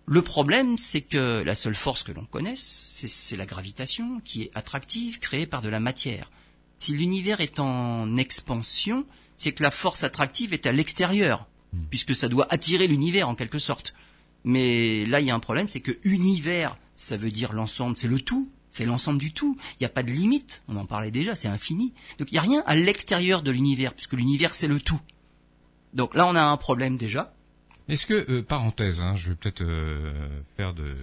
Le 0.07 0.23
problème, 0.23 0.77
c'est 0.77 1.03
que 1.03 1.43
la 1.45 1.55
seule 1.55 1.75
force 1.75 2.03
que 2.03 2.11
l'on 2.13 2.25
connaisse, 2.25 2.61
c'est- 2.93 3.07
c'est 3.09 3.37
la 3.37 3.47
gravitation, 3.47 4.21
qui 4.25 4.43
est 4.43 4.51
attractive, 4.55 5.19
créée 5.21 5.47
par 5.47 5.63
de 5.63 5.69
la 5.69 5.79
matière. 5.79 6.31
Si 6.79 6.93
l'univers 6.93 7.41
est 7.41 7.61
en 7.61 8.17
expansion, 8.17 9.07
c'est 9.37 9.53
que 9.53 9.63
la 9.63 9.71
force 9.71 10.03
attractive 10.03 10.53
est 10.53 10.67
à 10.67 10.73
l'extérieur, 10.73 11.47
puisque 11.91 12.17
ça 12.17 12.29
doit 12.29 12.47
attirer 12.53 12.89
l'univers 12.89 13.29
en 13.29 13.35
quelque 13.37 13.59
sorte. 13.61 13.95
Mais 14.43 15.05
là, 15.07 15.21
il 15.21 15.27
y 15.27 15.31
a 15.31 15.35
un 15.35 15.41
problème, 15.41 15.69
c'est 15.69 15.81
que 15.81 15.97
univers, 16.03 16.77
ça 16.95 17.17
veut 17.17 17.31
dire 17.31 17.53
l'ensemble, 17.53 17.97
c'est 17.97 18.09
le 18.09 18.19
tout, 18.21 18.51
c'est 18.71 18.85
l'ensemble 18.85 19.19
du 19.19 19.33
tout. 19.33 19.57
Il 19.75 19.83
n'y 19.83 19.87
a 19.87 19.91
pas 19.91 20.03
de 20.03 20.11
limite, 20.11 20.63
on 20.69 20.77
en 20.77 20.87
parlait 20.87 21.11
déjà, 21.11 21.35
c'est 21.35 21.49
infini. 21.49 21.93
Donc 22.19 22.31
il 22.31 22.35
n'y 22.35 22.39
a 22.39 22.43
rien 22.43 22.63
à 22.67 22.75
l'extérieur 22.75 23.43
de 23.43 23.51
l'univers, 23.51 23.95
puisque 23.95 24.15
l'univers 24.15 24.55
c'est 24.55 24.69
le 24.69 24.81
tout. 24.81 25.01
Donc 25.93 26.15
là, 26.15 26.27
on 26.27 26.35
a 26.35 26.43
un 26.43 26.57
problème 26.57 26.97
déjà. 26.97 27.35
Est-ce 27.89 28.07
que, 28.07 28.31
euh, 28.31 28.43
parenthèse, 28.43 29.03
hein, 29.03 29.17
je 29.17 29.31
vais 29.31 29.35
peut-être 29.35 29.63
euh, 29.63 30.41
faire 30.57 30.73
de... 30.75 30.95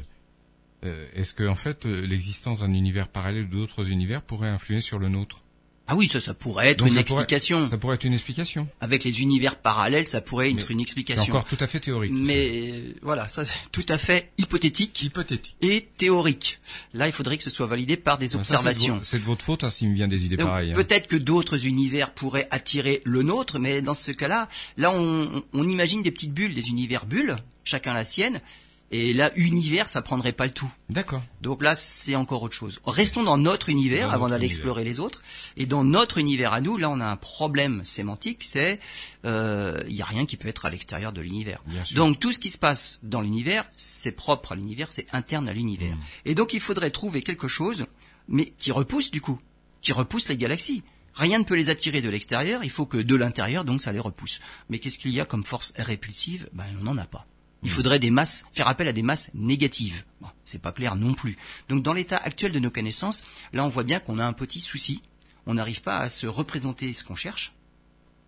euh, 0.86 1.08
Est-ce 1.14 1.34
que 1.34 1.46
en 1.46 1.56
fait 1.56 1.86
l'existence 1.86 2.62
d'un 2.62 2.74
univers 2.74 3.10
parallèle 3.10 3.46
ou 3.46 3.50
d'autres 3.50 3.90
univers 3.90 4.22
pourrait 4.22 4.48
influer 4.50 4.80
sur 4.80 4.98
le 4.98 5.10
nôtre? 5.10 5.44
Ah 5.90 5.96
oui, 5.96 6.08
ça, 6.10 6.20
ça 6.20 6.34
pourrait 6.34 6.70
être 6.72 6.80
Donc 6.80 6.90
une 6.90 6.96
ça 6.96 7.04
pourrait- 7.04 7.22
explication. 7.24 7.70
Ça 7.70 7.78
pourrait 7.78 7.96
être 7.96 8.04
une 8.04 8.14
explication. 8.14 8.68
Avec 8.82 9.04
les 9.06 9.22
univers 9.22 9.56
parallèles, 9.56 10.06
ça 10.08 10.20
pourrait 10.20 10.50
être 10.52 10.56
Mais 10.68 10.74
une 10.74 10.80
C'est 10.80 10.82
explication. 10.84 11.34
encore 11.34 11.46
tout 11.46 11.58
à 11.62 11.68
fait 11.68 11.80
théorique. 11.80 12.12
ça. 12.12 12.18
Mais 12.20 12.72
euh, 12.74 12.94
voilà, 13.02 13.30
ça 13.30 13.46
c'est 13.46 13.54
tout 13.72 13.86
à 13.88 13.98
fait 13.98 14.32
hypothétique 14.38 15.02
hypothétique. 15.02 15.56
et 15.62 15.88
théorique. 15.98 16.60
Là, 16.94 17.08
il 17.08 17.14
faudrait 17.14 17.38
que 17.38 17.44
ce 17.44 17.50
soit 17.50 17.68
validé 17.68 17.96
par 17.96 18.18
des 18.18 18.28
de 18.30 18.36
observations. 18.36 19.00
C'est 19.04 19.20
de 19.20 19.24
votre 19.24 19.46
faute 19.46 19.64
hein, 19.64 19.70
s'il 19.70 19.90
me 19.90 19.96
vient 19.96 20.10
des 20.10 20.26
idées 20.26 20.36
Donc, 20.36 20.48
pareilles. 20.48 20.72
hein. 20.72 20.76
peut-être 20.76 21.08
que 21.08 21.16
d'autres 21.16 21.66
univers 21.66 22.12
pourraient 22.14 22.48
attirer 22.52 23.02
le 23.06 23.22
nôtre, 23.24 23.58
mais 23.60 23.82
dans 23.82 23.94
ce 23.94 24.12
cas-là, 24.12 24.50
là, 24.76 24.92
on, 24.94 25.44
on 25.54 25.68
imagine 25.70 26.02
des 26.02 26.12
petites 26.12 26.34
bulles, 26.34 26.54
des 26.54 26.68
univers 26.70 27.06
bulles, 27.06 27.36
chacun 27.64 27.94
la 27.94 28.04
sienne. 28.04 28.42
Et 28.90 29.14
là, 29.14 29.32
univers, 29.36 29.90
ça 29.90 30.02
prendrait 30.02 30.32
pas 30.32 30.46
le 30.46 30.52
tout. 30.52 30.72
D'accord. 30.90 31.22
Donc 31.42 31.62
là, 31.62 31.76
c'est 31.76 32.16
encore 32.16 32.42
autre 32.42 32.56
chose. 32.56 32.80
Restons 32.86 33.24
dans 33.24 33.38
notre 33.38 33.68
univers 33.68 34.08
Dans 34.08 34.14
avant 34.14 34.30
d'aller 34.30 34.46
explorer 34.46 34.86
les 34.86 35.02
autres. 35.02 35.22
Et 35.58 35.66
dans 35.66 35.84
notre 35.84 36.20
univers 36.20 36.54
à 36.54 36.62
nous, 36.62 36.78
là, 36.78 36.90
on 36.90 37.02
a 37.02 37.06
un 37.06 37.18
problème 37.18 37.84
sémantique, 37.84 38.44
c'est 38.44 38.80
euh, 39.26 39.78
il 39.90 39.96
y 39.96 40.02
a 40.02 40.06
rien 40.06 40.26
qui 40.26 40.38
peut 40.38 40.48
être 40.48 40.66
à 40.66 40.70
l'extérieur 40.70 41.12
de 41.12 41.20
l'univers. 41.20 41.62
Bien 41.66 41.84
sûr. 41.84 41.98
Donc 41.98 42.20
tout 42.20 42.32
ce 42.32 42.40
qui 42.40 42.50
se 42.50 42.58
passe 42.58 43.00
dans 43.04 43.20
l'univers, 43.20 43.66
c'est 43.74 44.14
propre 44.14 44.54
à 44.54 44.56
l'univers, 44.56 44.92
c'est 44.92 45.08
interne 45.14 45.50
à 45.50 45.54
l'univers. 45.54 45.96
Mm. 45.96 46.02
Et 46.26 46.36
donc 46.36 46.54
il 46.54 46.62
faudrait 46.62 46.92
trouver 46.92 47.22
quelque 47.22 47.50
chose, 47.50 47.88
mais 48.30 48.54
qui 48.58 48.72
repousse 48.72 49.12
du 49.12 49.20
coup, 49.20 49.40
qui 49.82 49.92
repousse 49.92 50.30
les 50.30 50.38
galaxies. 50.38 50.84
Rien 51.14 51.40
ne 51.40 51.44
peut 51.44 51.56
les 51.56 51.70
attirer 51.70 52.02
de 52.02 52.10
l'extérieur, 52.10 52.64
il 52.64 52.70
faut 52.70 52.86
que 52.86 52.98
de 52.98 53.16
l'intérieur, 53.16 53.66
donc 53.66 53.82
ça 53.82 53.92
les 53.92 54.00
repousse. 54.00 54.40
Mais 54.70 54.80
qu'est-ce 54.80 55.00
qu'il 55.00 55.12
y 55.12 55.20
a 55.20 55.26
comme 55.26 55.44
force 55.44 55.74
répulsive? 55.76 56.48
Ben 56.54 56.66
on 56.80 56.84
n'en 56.84 56.98
a 56.98 57.06
pas. 57.06 57.26
Il 57.64 57.70
faudrait 57.70 58.00
des 58.00 58.12
masses, 58.12 58.46
faire 58.54 58.68
appel 58.68 58.88
à 58.88 58.94
des 58.94 59.02
masses 59.02 59.32
négatives. 59.34 60.04
Bon, 60.22 60.28
c'est 60.44 60.62
pas 60.62 60.72
clair 60.72 60.96
non 60.96 61.14
plus. 61.14 61.38
Donc 61.70 61.84
dans 61.84 61.94
l'état 61.94 62.18
actuel 62.18 62.52
de 62.52 62.60
nos 62.60 62.70
connaissances, 62.70 63.24
là 63.52 63.64
on 63.66 63.70
voit 63.70 63.84
bien 63.84 64.00
qu'on 64.00 64.20
a 64.20 64.26
un 64.26 64.34
petit 64.34 64.60
souci. 64.60 65.02
On 65.46 65.56
n'arrive 65.56 65.82
pas 65.82 65.98
à 65.98 66.10
se 66.10 66.28
représenter 66.28 66.94
ce 66.94 67.04
qu'on 67.04 67.16
cherche. 67.16 67.54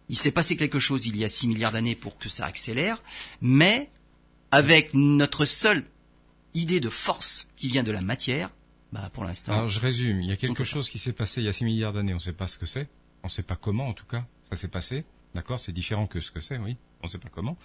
Il 0.07 0.17
s'est 0.17 0.31
passé 0.31 0.57
quelque 0.57 0.79
chose 0.79 1.05
il 1.05 1.15
y 1.17 1.23
a 1.23 1.29
6 1.29 1.47
milliards 1.47 1.71
d'années 1.71 1.95
pour 1.95 2.17
que 2.17 2.29
ça 2.29 2.45
accélère, 2.45 3.03
mais 3.41 3.91
avec 4.51 4.95
notre 4.95 5.45
seule 5.45 5.85
idée 6.55 6.79
de 6.79 6.89
force 6.89 7.47
qui 7.55 7.67
vient 7.67 7.83
de 7.83 7.91
la 7.91 8.01
matière, 8.01 8.49
bah 8.91 9.11
pour 9.13 9.23
l'instant, 9.23 9.53
Alors 9.53 9.67
je 9.67 9.79
résume, 9.79 10.21
il 10.21 10.29
y 10.29 10.31
a 10.31 10.35
quelque 10.35 10.63
chose 10.63 10.89
qui 10.89 10.97
s'est 10.97 11.13
passé 11.13 11.41
il 11.41 11.45
y 11.45 11.47
a 11.47 11.53
6 11.53 11.63
milliards 11.65 11.93
d'années, 11.93 12.13
on 12.13 12.15
ne 12.15 12.21
sait 12.21 12.33
pas 12.33 12.47
ce 12.47 12.57
que 12.57 12.65
c'est, 12.65 12.89
on 13.21 13.27
ne 13.27 13.31
sait 13.31 13.43
pas 13.43 13.55
comment 13.55 13.87
en 13.87 13.93
tout 13.93 14.07
cas, 14.07 14.25
ça 14.49 14.55
s'est 14.55 14.67
passé, 14.67 15.05
d'accord, 15.35 15.59
c'est 15.59 15.71
différent 15.71 16.07
que 16.07 16.19
ce 16.19 16.31
que 16.31 16.39
c'est, 16.39 16.57
oui, 16.57 16.75
on 17.01 17.05
ne 17.05 17.11
sait 17.11 17.19
pas 17.19 17.29
comment. 17.29 17.55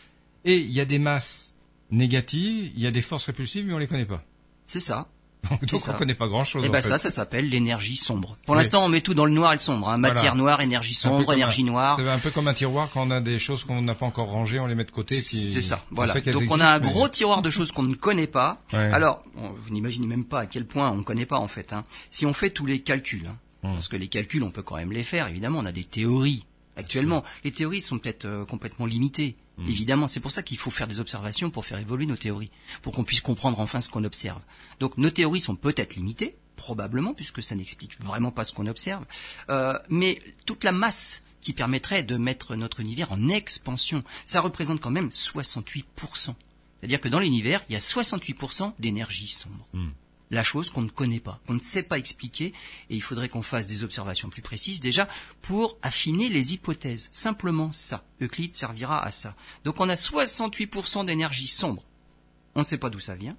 Et 0.45 0.59
il 0.59 0.71
y 0.71 0.81
a 0.81 0.85
des 0.85 0.99
masses 0.99 1.54
négatives, 1.91 2.73
il 2.75 2.81
y 2.83 2.87
a 2.87 2.91
des 2.91 3.03
forces 3.03 3.27
répulsives, 3.27 3.67
mais 3.67 3.73
on 3.75 3.79
les 3.79 3.87
connaît 3.87 4.07
pas. 4.07 4.23
c'est 4.67 4.81
ça. 4.81 5.09
Donc, 5.51 5.61
on 5.89 5.93
connaît 5.99 6.15
pas 6.15 6.27
grand-chose. 6.27 6.65
Et 6.65 6.69
en 6.71 6.73
ben 6.73 6.81
fait. 6.81 6.89
ça, 6.89 6.97
ça 6.97 7.11
s'appelle 7.11 7.51
l'énergie 7.51 7.99
sombre. 7.99 8.33
Pour 8.47 8.55
Oui. 8.55 8.63
l'instant, 8.63 8.83
on 8.83 8.89
met 8.89 9.03
tout 9.03 9.13
dans 9.13 9.27
le 9.27 9.31
noir 9.33 9.53
et 9.53 9.57
le 9.57 9.61
sombre. 9.61 9.91
Hein. 9.91 9.99
Matière 9.99 10.23
Voilà. 10.35 10.37
noire, 10.37 10.61
énergie 10.63 10.95
sombre, 10.95 11.31
énergie 11.35 11.61
un- 11.61 11.67
noire. 11.67 11.97
C'est 12.01 12.09
un 12.09 12.19
peu 12.19 12.31
comme 12.31 12.49
un 12.49 12.55
tiroir 12.55 12.89
quand 12.91 13.07
on 13.07 13.11
a 13.11 13.21
des 13.21 13.39
choses 13.39 13.63
qu'on 13.65 13.83
n'a 13.83 13.95
pas 13.95 14.07
encore 14.07 14.29
rangées, 14.29 14.59
on 14.59 14.67
les 14.67 14.75
met 14.75 14.85
de 14.87 14.91
côté. 14.91 15.17
et 15.19 15.21
puis 15.21 15.37
C'est 15.37 15.61
ça, 15.61 15.85
voilà. 15.91 16.15
Donc 16.19 16.45
on 16.51 16.61
a 16.61 16.69
un 16.69 16.79
mais- 16.79 16.87
gros 16.89 17.11
tiroir 17.11 17.43
de 17.43 17.51
choses 17.51 17.73
qu'on 17.73 17.83
ne 17.83 17.95
connaît 17.95 18.27
pas. 18.27 18.63
Ouais. 18.73 18.79
Alors, 18.79 19.23
on- 19.37 19.51
vous 19.51 19.69
n'imaginez 19.69 20.07
même 20.07 20.25
pas 20.25 20.41
à 20.41 20.47
quel 20.47 20.65
point 20.65 20.91
on 20.91 20.95
ne 20.97 21.03
connaît 21.03 21.27
pas 21.27 21.39
en 21.39 21.49
fait. 21.49 21.75
hein. 21.75 21.85
Si 22.09 22.25
on 22.25 22.33
fait 22.33 22.49
tous 22.49 22.65
les 22.65 22.81
calculs, 22.81 23.27
hein, 23.29 23.37
Hmm. 23.63 23.75
parce 23.75 23.89
que 23.89 23.97
les 23.97 24.09
calculs, 24.09 24.43
on 24.43 24.51
peut 24.51 24.63
quand 24.63 24.77
même 24.77 24.93
les 24.93 25.05
faire. 25.05 25.29
Évidemment, 25.29 25.59
on 25.59 25.67
a 25.67 25.73
des 25.73 25.85
théories. 25.85 26.47
Actuellement, 26.79 27.23
les 27.45 27.53
théories 27.53 27.83
sont 27.83 27.99
peut-être 27.99 28.25
euh, 28.25 28.45
complètement 28.47 28.87
limitées. 28.87 29.37
Hmm. 29.57 29.69
Évidemment, 29.69 30.09
c'est 30.09 30.21
pour 30.21 30.33
ça 30.33 30.43
qu'il 30.43 30.59
faut 30.59 30.71
faire 30.71 30.89
des 30.89 31.01
observations 31.01 31.51
pour 31.51 31.65
faire 31.65 31.79
évoluer 31.79 32.07
nos 32.07 32.17
théories, 32.17 32.51
pour 32.83 32.93
qu'on 32.93 33.05
puisse 33.05 33.21
comprendre 33.21 33.61
enfin 33.61 33.81
ce 33.81 33.89
qu'on 33.89 34.05
observe. 34.05 34.41
Donc 34.81 34.99
nos 34.99 35.11
théories 35.11 35.41
sont 35.41 35.57
peut-être 35.57 35.95
limitées, 35.95 36.37
probablement, 36.57 37.15
puisque 37.15 37.43
ça 37.43 37.55
n'explique 37.55 38.01
vraiment 38.03 38.31
pas 38.31 38.45
ce 38.45 38.53
qu'on 38.53 38.67
observe. 38.67 39.05
Euh, 39.51 39.79
mais 39.89 40.19
toute 40.47 40.65
la 40.65 40.73
masse 40.73 41.23
qui 41.41 41.53
permettrait 41.53 42.03
de 42.03 42.17
mettre 42.17 42.57
notre 42.57 42.81
univers 42.81 43.13
en 43.13 43.29
expansion, 43.29 44.03
ça 44.25 44.41
représente 44.41 44.81
quand 44.81 44.91
même 44.91 45.09
68%. 45.09 45.85
C'est-à-dire 46.81 47.01
que 47.01 47.09
dans 47.09 47.21
l'univers, 47.21 47.65
il 47.69 47.75
y 47.75 47.77
a 47.77 47.81
68% 47.81 48.73
d'énergie 48.79 49.29
sombre. 49.29 49.67
Hmm. 49.73 49.91
La 50.31 50.43
chose 50.43 50.71
qu'on 50.71 50.83
ne 50.83 50.89
connaît 50.89 51.21
pas, 51.21 51.41
qu'on 51.47 51.55
ne 51.55 51.61
sait 51.61 51.83
pas 51.83 51.99
expliquer, 51.99 52.47
et 52.91 52.97
il 52.97 53.03
faudrait 53.03 53.29
qu'on 53.29 53.43
fasse 53.43 53.67
des 53.67 53.85
observations 53.85 54.31
plus 54.31 54.43
précises 54.43 54.81
déjà 54.81 55.07
pour 55.43 55.77
affiner 55.83 56.29
les 56.29 56.55
hypothèses. 56.55 57.09
Simplement 57.13 57.73
ça. 57.73 58.05
Euclide 58.23 58.55
servira 58.55 59.05
à 59.05 59.11
ça. 59.13 59.37
Donc 59.65 59.81
on 59.81 59.89
a 59.89 59.95
68% 59.97 61.05
d'énergie 61.05 61.47
sombre. 61.47 61.85
On 62.55 62.61
ne 62.61 62.65
sait 62.65 62.79
pas 62.79 62.89
d'où 62.91 63.01
ça 63.01 63.15
vient. 63.17 63.37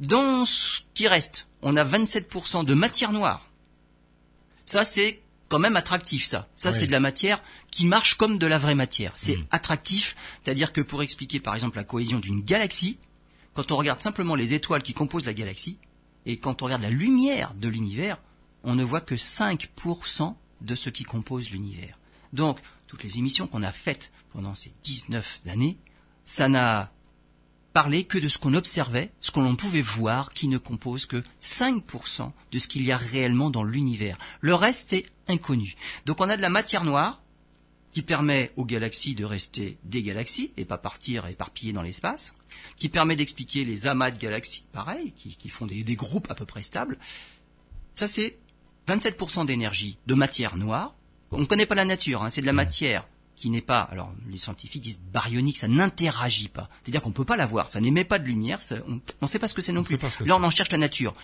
Dans 0.00 0.44
ce 0.44 0.80
qui 0.92 1.08
reste, 1.08 1.48
on 1.62 1.76
a 1.76 1.84
27% 1.84 2.64
de 2.64 2.74
matière 2.74 3.12
noire. 3.12 3.48
Ça, 4.64 4.84
c'est 4.84 5.22
quand 5.48 5.58
même 5.58 5.76
attractif, 5.76 6.24
ça. 6.26 6.48
Ça, 6.56 6.70
Oui. 6.70 6.76
c'est 6.78 6.86
de 6.86 6.92
la 6.92 7.00
matière 7.00 7.42
qui 7.70 7.86
marche 7.86 8.14
comme 8.14 8.38
de 8.38 8.46
la 8.46 8.58
vraie 8.58 8.74
matière. 8.74 9.12
C'est 9.14 9.36
Mm. 9.36 9.46
attractif, 9.50 10.16
c'est-à-dire 10.44 10.72
que 10.72 10.80
pour 10.80 11.02
expliquer, 11.02 11.38
par 11.40 11.54
exemple, 11.54 11.76
la 11.76 11.84
cohésion 11.84 12.18
d'une 12.18 12.42
galaxie, 12.42 12.98
quand 13.54 13.70
on 13.72 13.76
regarde 13.76 14.02
simplement 14.02 14.34
les 14.34 14.52
étoiles 14.54 14.82
qui 14.82 14.94
composent 14.94 15.26
la 15.26 15.34
galaxie, 15.34 15.78
et 16.26 16.36
quand 16.36 16.62
on 16.62 16.66
regarde 16.66 16.82
la 16.82 16.90
lumière 16.90 17.54
de 17.54 17.68
l'univers, 17.68 18.18
on 18.62 18.74
ne 18.74 18.84
voit 18.84 19.00
que 19.00 19.14
5% 19.14 20.34
de 20.60 20.74
ce 20.74 20.90
qui 20.90 21.04
compose 21.04 21.50
l'univers. 21.50 21.98
Donc, 22.32 22.58
toutes 22.86 23.02
les 23.02 23.18
émissions 23.18 23.46
qu'on 23.46 23.62
a 23.62 23.72
faites 23.72 24.10
pendant 24.30 24.54
ces 24.54 24.72
19 24.82 25.42
années, 25.48 25.78
ça 26.24 26.48
n'a 26.48 26.90
parlé 27.74 28.04
que 28.04 28.18
de 28.18 28.28
ce 28.28 28.38
qu'on 28.38 28.54
observait, 28.54 29.12
ce 29.20 29.30
que 29.30 29.40
l'on 29.40 29.56
pouvait 29.56 29.82
voir, 29.82 30.32
qui 30.32 30.48
ne 30.48 30.58
compose 30.58 31.06
que 31.06 31.22
5% 31.42 32.30
de 32.52 32.58
ce 32.58 32.68
qu'il 32.68 32.84
y 32.84 32.92
a 32.92 32.96
réellement 32.96 33.50
dans 33.50 33.64
l'univers. 33.64 34.16
Le 34.40 34.54
reste, 34.54 34.90
c'est 34.90 35.06
inconnu. 35.28 35.74
Donc 36.06 36.20
on 36.20 36.28
a 36.28 36.36
de 36.36 36.42
la 36.42 36.50
matière 36.50 36.84
noire, 36.84 37.20
qui 37.94 38.02
permet 38.02 38.52
aux 38.56 38.64
galaxies 38.64 39.14
de 39.14 39.24
rester 39.24 39.78
des 39.84 40.02
galaxies 40.02 40.50
et 40.56 40.64
pas 40.64 40.78
partir 40.78 41.26
éparpillées 41.26 41.72
dans 41.72 41.80
l'espace, 41.82 42.36
qui 42.76 42.88
permet 42.88 43.14
d'expliquer 43.16 43.64
les 43.64 43.86
amas 43.86 44.10
de 44.10 44.18
galaxies, 44.18 44.64
pareil, 44.72 45.12
qui, 45.16 45.36
qui 45.36 45.48
font 45.48 45.64
des, 45.64 45.84
des 45.84 45.94
groupes 45.94 46.30
à 46.30 46.34
peu 46.34 46.44
près 46.44 46.62
stables. 46.64 46.98
Ça, 47.94 48.08
c'est 48.08 48.36
27% 48.88 49.46
d'énergie 49.46 49.96
de 50.06 50.14
matière 50.14 50.56
noire. 50.56 50.94
On 51.30 51.38
ne 51.38 51.44
connaît 51.46 51.66
pas 51.66 51.76
la 51.76 51.84
nature, 51.84 52.22
hein, 52.24 52.30
c'est 52.30 52.40
de 52.40 52.46
la 52.46 52.52
matière 52.52 53.06
qui 53.36 53.50
n'est 53.50 53.60
pas, 53.60 53.80
alors 53.80 54.12
les 54.28 54.38
scientifiques 54.38 54.82
disent 54.82 55.00
baryonique, 55.12 55.58
ça 55.58 55.68
n'interagit 55.68 56.48
pas. 56.48 56.68
C'est-à-dire 56.82 57.00
qu'on 57.00 57.08
ne 57.08 57.14
peut 57.14 57.24
pas 57.24 57.36
la 57.36 57.46
voir, 57.46 57.68
ça 57.68 57.80
n'émet 57.80 58.04
pas 58.04 58.18
de 58.18 58.24
lumière, 58.26 58.60
ça- 58.62 58.76
on 58.86 59.00
ne 59.22 59.26
sait 59.28 59.38
pas 59.40 59.48
ce 59.48 59.54
que 59.54 59.62
c'est 59.62 59.72
non 59.72 59.80
On 59.80 59.84
plus. 59.84 59.98
Là, 60.26 60.36
on 60.36 60.42
en 60.42 60.50
cherche 60.50 60.70
la 60.70 60.78
nature. 60.78 61.14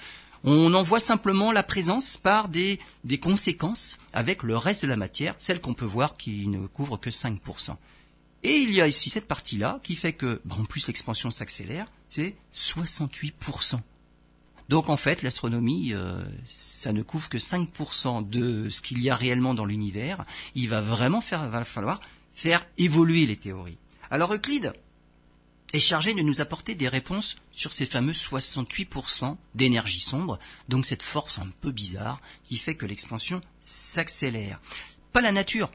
On 0.43 0.73
en 0.73 0.83
voit 0.83 1.01
simplement 1.01 1.53
la 1.53 1.63
présence 1.63 2.17
par 2.17 2.49
des, 2.49 2.79
conséquences 3.21 3.99
avec 4.13 4.43
le 4.43 4.57
reste 4.57 4.83
de 4.83 4.89
la 4.89 4.97
matière, 4.97 5.35
celle 5.39 5.61
qu'on 5.61 5.75
peut 5.75 5.85
voir 5.85 6.17
qui 6.17 6.49
ne 6.49 6.67
couvre 6.67 6.97
que 6.97 7.11
5%. 7.11 7.77
Et 8.43 8.57
il 8.57 8.73
y 8.73 8.81
a 8.81 8.87
ici 8.87 9.11
cette 9.11 9.29
partie-là 9.29 9.79
qui 9.83 9.97
fait 9.97 10.15
que, 10.15 10.41
bah, 10.47 10.57
en 10.59 10.65
plus 10.65 10.87
l'expansion 10.87 11.31
s'accélère, 11.31 11.87
c'est 12.09 12.37
68%. 12.55 13.81
Donc 14.71 14.89
en 14.89 14.97
fait, 14.97 15.23
l'astronomie, 15.23 15.93
euh, 15.93 16.25
ça 16.47 16.93
ne 16.93 17.03
couvre 17.03 17.29
que 17.29 17.39
5% 17.39 18.27
de 18.27 18.71
ce 18.71 18.81
qu'il 18.81 19.03
y 19.03 19.11
a 19.11 19.17
réellement 19.17 19.53
dans 19.53 19.67
l'univers. 19.67 20.25
Il 20.55 20.69
va 20.69 20.81
vraiment 20.81 21.21
faire, 21.21 21.67
falloir 21.67 22.01
faire 22.33 22.65
évoluer 22.79 23.27
les 23.27 23.37
théories. 23.37 23.79
Alors 24.11 24.33
Euclide 24.33 24.73
est 25.73 25.79
chargé 25.79 26.15
de 26.15 26.23
nous 26.23 26.41
apporter 26.41 26.75
des 26.75 26.89
réponses 26.89 27.37
sur 27.53 27.73
ces 27.73 27.87
fameux 27.87 28.13
68% 28.13 29.37
d'énergie 29.55 30.01
sombre, 30.01 30.39
donc 30.69 30.87
cette 30.87 31.03
force 31.03 31.39
un 31.39 31.49
peu 31.61 31.71
bizarre 31.71 32.21
qui 32.45 32.57
fait 32.57 32.75
que 32.75 32.87
l'expansion 32.87 33.41
s'accélère. 33.61 34.61
Pas 35.13 35.21
la 35.21 35.33
nature, 35.33 35.71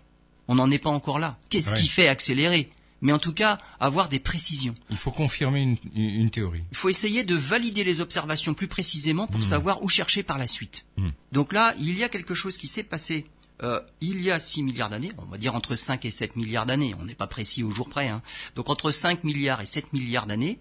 on 0.47 0.55
n'en 0.55 0.71
est 0.71 0.79
pas 0.79 0.89
encore 0.89 1.19
là. 1.19 1.38
Qu'est-ce 1.49 1.71
Ouais. 1.73 1.79
qui 1.79 1.88
fait 1.88 2.08
accélérer? 2.08 2.69
Mais 3.01 3.12
en 3.12 3.19
tout 3.19 3.34
cas, 3.34 3.60
avoir 3.79 4.10
des 4.10 4.19
précisions. 4.19 4.73
Il 4.89 4.97
faut 4.97 5.12
confirmer 5.12 5.62
une, 5.62 5.77
une- 5.95 6.29
théorie. 6.31 6.63
Il 6.71 6.77
faut 6.77 6.89
essayer 6.89 7.23
de 7.23 7.36
valider 7.36 7.84
les 7.84 7.99
observations 8.01 8.53
plus 8.53 8.67
précisément 8.69 9.27
pour 9.27 9.43
savoir 9.43 9.84
où 9.84 9.89
chercher 9.89 10.23
par 10.23 10.38
la 10.38 10.47
suite. 10.47 10.86
Hmm. 10.97 11.10
Donc 11.31 11.51
là, 11.53 11.75
il 11.79 11.95
y 11.97 12.03
a 12.03 12.10
quelque 12.10 12.34
chose 12.34 12.58
qui 12.58 12.67
s'est 12.67 12.84
passé 12.84 13.25
euh, 13.63 13.79
il 14.01 14.21
y 14.21 14.31
a 14.31 14.39
6 14.39 14.63
milliards 14.63 14.89
d'années, 14.89 15.11
on 15.17 15.25
va 15.25 15.37
dire 15.37 15.55
entre 15.55 15.75
5 15.75 16.03
et 16.05 16.11
7 16.11 16.35
milliards 16.35 16.65
d'années, 16.65 16.93
on 16.99 17.05
n'est 17.05 17.15
pas 17.15 17.27
précis 17.27 17.63
au 17.63 17.71
jour 17.71 17.89
près. 17.89 18.09
hein. 18.09 18.21
Donc 18.55 18.69
entre 18.69 18.91
5 18.91 19.23
milliards 19.23 19.61
et 19.61 19.65
7 19.65 19.93
milliards 19.93 20.27
d'années, 20.27 20.59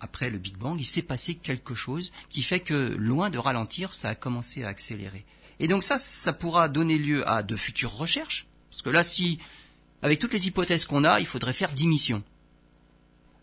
après 0.00 0.28
le 0.30 0.38
Big 0.38 0.56
Bang, 0.56 0.78
il 0.78 0.84
s'est 0.84 1.02
passé 1.02 1.34
quelque 1.34 1.74
chose 1.74 2.12
qui 2.28 2.42
fait 2.42 2.60
que, 2.60 2.94
loin 2.98 3.30
de 3.30 3.38
ralentir, 3.38 3.94
ça 3.94 4.10
a 4.10 4.14
commencé 4.14 4.62
à 4.62 4.68
accélérer. 4.68 5.24
Et 5.60 5.68
donc 5.68 5.82
ça, 5.84 5.96
ça 5.96 6.32
pourra 6.32 6.68
donner 6.68 6.98
lieu 6.98 7.28
à 7.28 7.42
de 7.42 7.56
futures 7.56 7.92
recherches, 7.92 8.46
parce 8.70 8.82
que 8.82 8.90
là, 8.90 9.02
si, 9.02 9.38
avec 10.02 10.18
toutes 10.18 10.32
les 10.32 10.46
hypothèses 10.46 10.84
qu'on 10.84 11.04
a, 11.04 11.20
il 11.20 11.26
faudrait 11.26 11.52
faire 11.52 11.72
10 11.72 11.86
missions. 11.86 12.22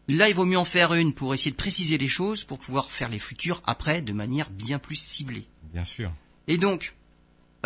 Là, 0.07 0.29
il 0.29 0.35
vaut 0.35 0.45
mieux 0.45 0.57
en 0.57 0.65
faire 0.65 0.93
une 0.93 1.13
pour 1.13 1.33
essayer 1.33 1.51
de 1.51 1.55
préciser 1.55 1.97
les 1.97 2.07
choses, 2.07 2.43
pour 2.43 2.59
pouvoir 2.59 2.91
faire 2.91 3.09
les 3.09 3.19
futures 3.19 3.61
après 3.65 4.01
de 4.01 4.13
manière 4.13 4.49
bien 4.49 4.77
plus 4.77 4.97
ciblée. 4.97 5.47
Bien 5.73 5.85
sûr. 5.85 6.11
Et 6.47 6.57
donc, 6.57 6.95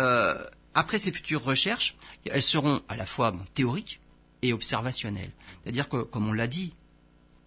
euh, 0.00 0.46
après 0.76 0.98
ces 0.98 1.10
futures 1.10 1.42
recherches, 1.42 1.96
elles 2.26 2.42
seront 2.42 2.82
à 2.88 2.96
la 2.96 3.06
fois 3.06 3.32
théoriques 3.54 3.98
et 4.42 4.52
observationnelles. 4.52 5.32
C'est-à-dire 5.62 5.88
que, 5.88 6.02
comme 6.02 6.28
on 6.28 6.34
l'a 6.34 6.46
dit 6.46 6.74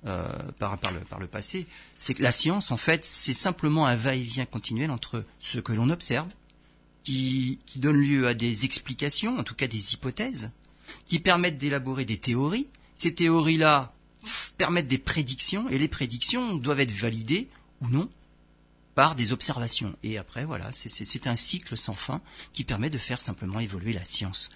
euh, 0.07 0.27
par, 0.59 0.79
le, 1.19 1.27
passé, 1.27 1.67
c'est 1.99 2.15
que 2.15 2.23
la 2.23 2.31
science, 2.31 2.71
en 2.71 2.77
fait, 2.77 3.05
c'est 3.05 3.35
simplement 3.35 3.85
un 3.85 3.95
va-et-vient 3.95 4.47
continuel 4.47 4.89
entre 4.89 5.23
ce 5.39 5.59
que 5.59 5.73
l'on 5.73 5.91
observe, 5.91 6.27
qui, 7.03 7.59
donne 7.75 7.97
lieu 7.97 8.27
à 8.27 8.33
des 8.33 8.65
explications, 8.65 9.37
en 9.37 9.43
tout 9.43 9.55
cas 9.55 9.67
des 9.67 9.93
hypothèses, 9.93 10.51
qui 11.05 11.19
permettent 11.19 11.59
d'élaborer 11.59 12.05
des 12.05 12.17
théories. 12.17 12.67
Ces 12.95 13.13
théories-là 13.13 13.93
permettent 14.57 14.87
des 14.87 14.97
prédictions, 14.97 15.69
et 15.69 15.77
les 15.77 15.87
prédictions 15.87 16.55
doivent 16.55 16.79
être 16.79 16.93
validées 16.93 17.47
ou 17.81 17.89
non 17.89 18.09
par 18.95 19.15
des 19.15 19.31
observations. 19.33 19.95
Et 20.03 20.17
après, 20.17 20.45
voilà, 20.45 20.71
c'est- 20.71 21.27
un 21.27 21.35
cycle 21.35 21.77
sans 21.77 21.93
fin 21.93 22.21
qui 22.53 22.63
permet 22.63 22.89
de 22.89 22.97
faire 22.97 23.21
simplement 23.21 23.59
évoluer 23.59 23.93
la 23.93 24.03
science. 24.05 24.49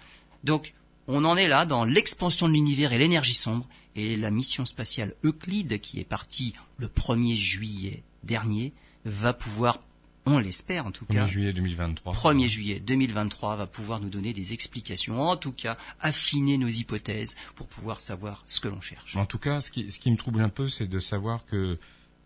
Donc, 0.44 0.74
on 1.06 1.24
en 1.24 1.36
est 1.36 1.48
là 1.48 1.66
dans 1.66 1.84
l'expansion 1.84 2.48
de 2.48 2.52
l'univers 2.54 2.92
et 2.92 2.98
l'énergie 2.98 3.34
sombre, 3.34 3.66
Et 3.96 4.16
la 4.16 4.32
mission 4.32 4.64
spatiale 4.64 5.14
Euclide, 5.22 5.78
qui 5.78 6.00
est 6.00 6.04
partie 6.04 6.52
le 6.78 6.88
1er 6.88 7.36
juillet 7.36 8.02
dernier, 8.24 8.72
va 9.04 9.32
pouvoir 9.32 9.78
on 10.26 10.38
l'espère 10.38 10.86
en 10.86 10.90
tout 10.90 11.04
1er 11.04 11.14
cas. 11.14 11.26
juillet 11.28 11.52
2023. 11.52 12.12
1er 12.12 12.48
juillet 12.48 12.80
2023 12.80 13.54
va 13.54 13.66
pouvoir 13.68 14.00
nous 14.00 14.08
donner 14.08 14.32
des 14.32 14.52
explications, 14.52 15.20
en 15.28 15.36
tout 15.36 15.52
cas 15.52 15.76
affiner 16.00 16.58
nos 16.58 16.66
hypothèses 16.66 17.36
pour 17.54 17.68
pouvoir 17.68 18.00
savoir 18.00 18.42
ce 18.46 18.58
que 18.58 18.66
l'on 18.66 18.80
cherche. 18.80 19.14
En 19.16 19.26
tout 19.26 19.38
cas, 19.38 19.60
ce 19.60 19.70
qui, 19.70 19.92
ce 19.92 20.00
qui 20.00 20.10
me 20.10 20.16
trouble 20.16 20.40
un 20.40 20.48
peu, 20.48 20.66
c'est 20.68 20.88
de 20.88 20.98
savoir 20.98 21.44
que 21.44 21.78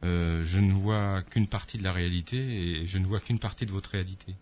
euh, 0.04 0.42
je 0.44 0.60
ne 0.60 0.72
vois 0.72 1.22
qu'une 1.22 1.46
partie 1.46 1.78
de 1.78 1.84
la 1.84 1.92
réalité 1.92 2.36
et 2.36 2.86
je 2.86 2.98
ne 2.98 3.06
vois 3.06 3.20
qu'une 3.20 3.38
partie 3.38 3.66
de 3.66 3.72
votre 3.72 3.90
réalité. 3.90 4.34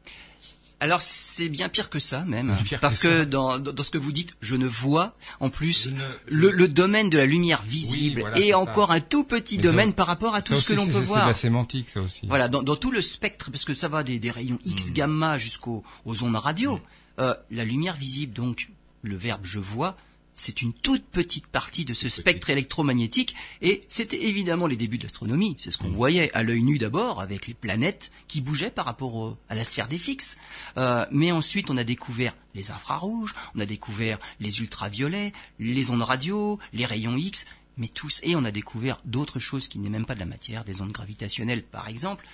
Alors 0.79 1.01
c'est 1.01 1.49
bien 1.49 1.71
pire 1.71 1.89
que 1.89 1.99
ça 1.99 2.27
même, 2.27 2.55
parce 2.83 2.99
que, 2.99 3.25
dans, 3.25 3.59
dans, 3.59 3.83
ce 3.83 3.91
que 3.91 3.97
vous 3.97 4.13
dites, 4.13 4.37
je 4.43 4.57
ne 4.57 4.67
vois 4.67 5.15
en 5.41 5.49
plus 5.49 5.89
le, 6.27 6.51
le, 6.51 6.69
domaine 6.69 7.09
de 7.09 7.17
la 7.17 7.25
lumière 7.25 7.63
visible 7.63 8.31
est, 8.35 8.53
encore 8.53 8.91
un 8.93 9.01
tout 9.01 9.25
petit 9.25 9.57
domaine 9.57 9.95
par 9.95 10.07
rapport 10.07 10.35
à 10.35 10.43
tout 10.43 10.55
ce 10.55 10.69
que 10.69 10.75
l'on 10.75 10.87
peut 10.87 10.99
voir. 10.99 11.23
C'est 11.23 11.29
la 11.29 11.35
sémantique 11.35 11.89
ça 11.89 12.03
aussi. 12.03 12.27
Voilà, 12.27 12.49
dans, 12.49 12.63
dans, 12.63 12.77
tout 12.77 12.91
le 12.91 13.01
spectre, 13.01 13.51
parce 13.51 13.65
que 13.65 13.73
ça 13.73 13.89
va 13.89 14.03
des, 14.03 14.19
des 14.19 14.31
rayons 14.31 14.59
X 14.67 14.91
mm. 14.91 14.93
gamma 14.93 15.39
jusqu'aux 15.39 15.83
ondes 16.05 16.37
radio, 16.37 16.77
mm. 16.77 16.81
euh, 17.21 17.35
la 17.51 17.65
lumière 17.65 17.97
visible 17.97 18.35
donc 18.35 18.69
le 19.01 19.17
verbe 19.17 19.45
je 19.45 19.59
vois 19.59 19.97
c'est 20.37 20.61
une 20.61 20.75
toute 20.75 21.05
petite 21.05 21.47
partie 21.47 21.87
de 21.87 21.95
ce 21.95 22.09
spectre 22.09 22.51
électromagnétique 22.51 23.35
et 23.63 23.81
c'était 23.89 24.23
évidemment 24.27 24.67
les 24.67 24.77
débuts 24.77 24.99
de 24.99 25.05
l'astronomie. 25.05 25.57
C'est 25.59 25.71
ce 25.71 25.79
qu'on 25.79 25.91
voyait 25.91 26.31
à 26.35 26.43
l'œil 26.43 26.63
nu 26.63 26.79
d'abord 26.79 27.21
avec 27.21 27.47
les 27.47 27.55
planètes 27.55 28.13
qui 28.29 28.43
bougeaient 28.43 28.71
par 28.71 28.85
rapport 28.85 29.37
à 29.49 29.55
la 29.55 29.65
sphère 29.65 29.89
des 29.89 29.99
fixes. 29.99 30.39
Euh, 30.77 31.07
mais 31.11 31.33
ensuite 31.33 31.71
on 31.71 31.77
a 31.79 31.85
découvert 31.85 32.35
les 32.55 32.71
infrarouges, 32.71 33.35
on 33.55 33.61
a 33.61 33.67
découvert 33.67 34.19
les 34.39 34.61
ultraviolets, 34.61 35.33
les 35.59 35.91
ondes 35.91 36.03
radio, 36.03 36.59
les 36.75 36.85
rayons 36.85 37.17
X, 37.17 37.47
mais 37.79 37.89
tous 37.89 38.21
et 38.23 38.37
on 38.37 38.45
a 38.45 38.51
découvert 38.51 39.01
d'autres 39.07 39.39
choses 39.39 39.69
qui 39.69 39.79
n'est 39.79 39.91
même 39.91 40.07
pas 40.07 40.15
de 40.15 40.21
la 40.21 40.27
matière, 40.27 40.65
des 40.65 40.83
ondes 40.83 40.93
gravitationnelles 40.93 41.63
par 41.63 41.89
exemple. 41.89 42.27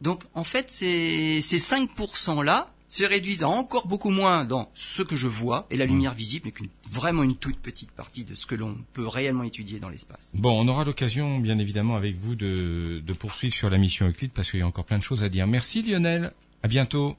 Donc 0.00 0.24
en 0.32 0.44
fait 0.44 0.70
ces, 0.70 1.42
ces 1.42 1.58
5% 1.58 2.42
là 2.42 2.72
se 2.92 3.04
réduisent 3.04 3.42
à 3.42 3.48
encore 3.48 3.86
beaucoup 3.86 4.10
moins 4.10 4.44
dans 4.44 4.70
ce 4.74 5.00
que 5.00 5.16
je 5.16 5.26
vois, 5.26 5.66
et 5.70 5.78
la 5.78 5.86
lumière 5.86 6.12
visible 6.12 6.44
n'est 6.46 6.52
qu'une 6.52 6.68
vraiment 6.90 7.22
une 7.22 7.36
toute 7.36 7.56
petite 7.56 7.90
partie 7.90 8.22
de 8.22 8.34
ce 8.34 8.44
que 8.44 8.54
l'on 8.54 8.76
peut 8.92 9.06
réellement 9.06 9.44
étudier 9.44 9.80
dans 9.80 9.88
l'espace. 9.88 10.34
Bon, 10.36 10.60
on 10.60 10.68
aura 10.68 10.84
l'occasion, 10.84 11.38
bien 11.38 11.58
évidemment, 11.58 11.96
avec 11.96 12.16
vous, 12.16 12.34
de, 12.34 13.02
de 13.04 13.12
poursuivre 13.14 13.54
sur 13.54 13.70
la 13.70 13.78
mission 13.78 14.06
Euclide, 14.06 14.32
parce 14.32 14.50
qu'il 14.50 14.60
y 14.60 14.62
a 14.62 14.66
encore 14.66 14.84
plein 14.84 14.98
de 14.98 15.02
choses 15.02 15.24
à 15.24 15.30
dire. 15.30 15.46
Merci 15.46 15.80
Lionel, 15.80 16.32
à 16.62 16.68
bientôt. 16.68 17.16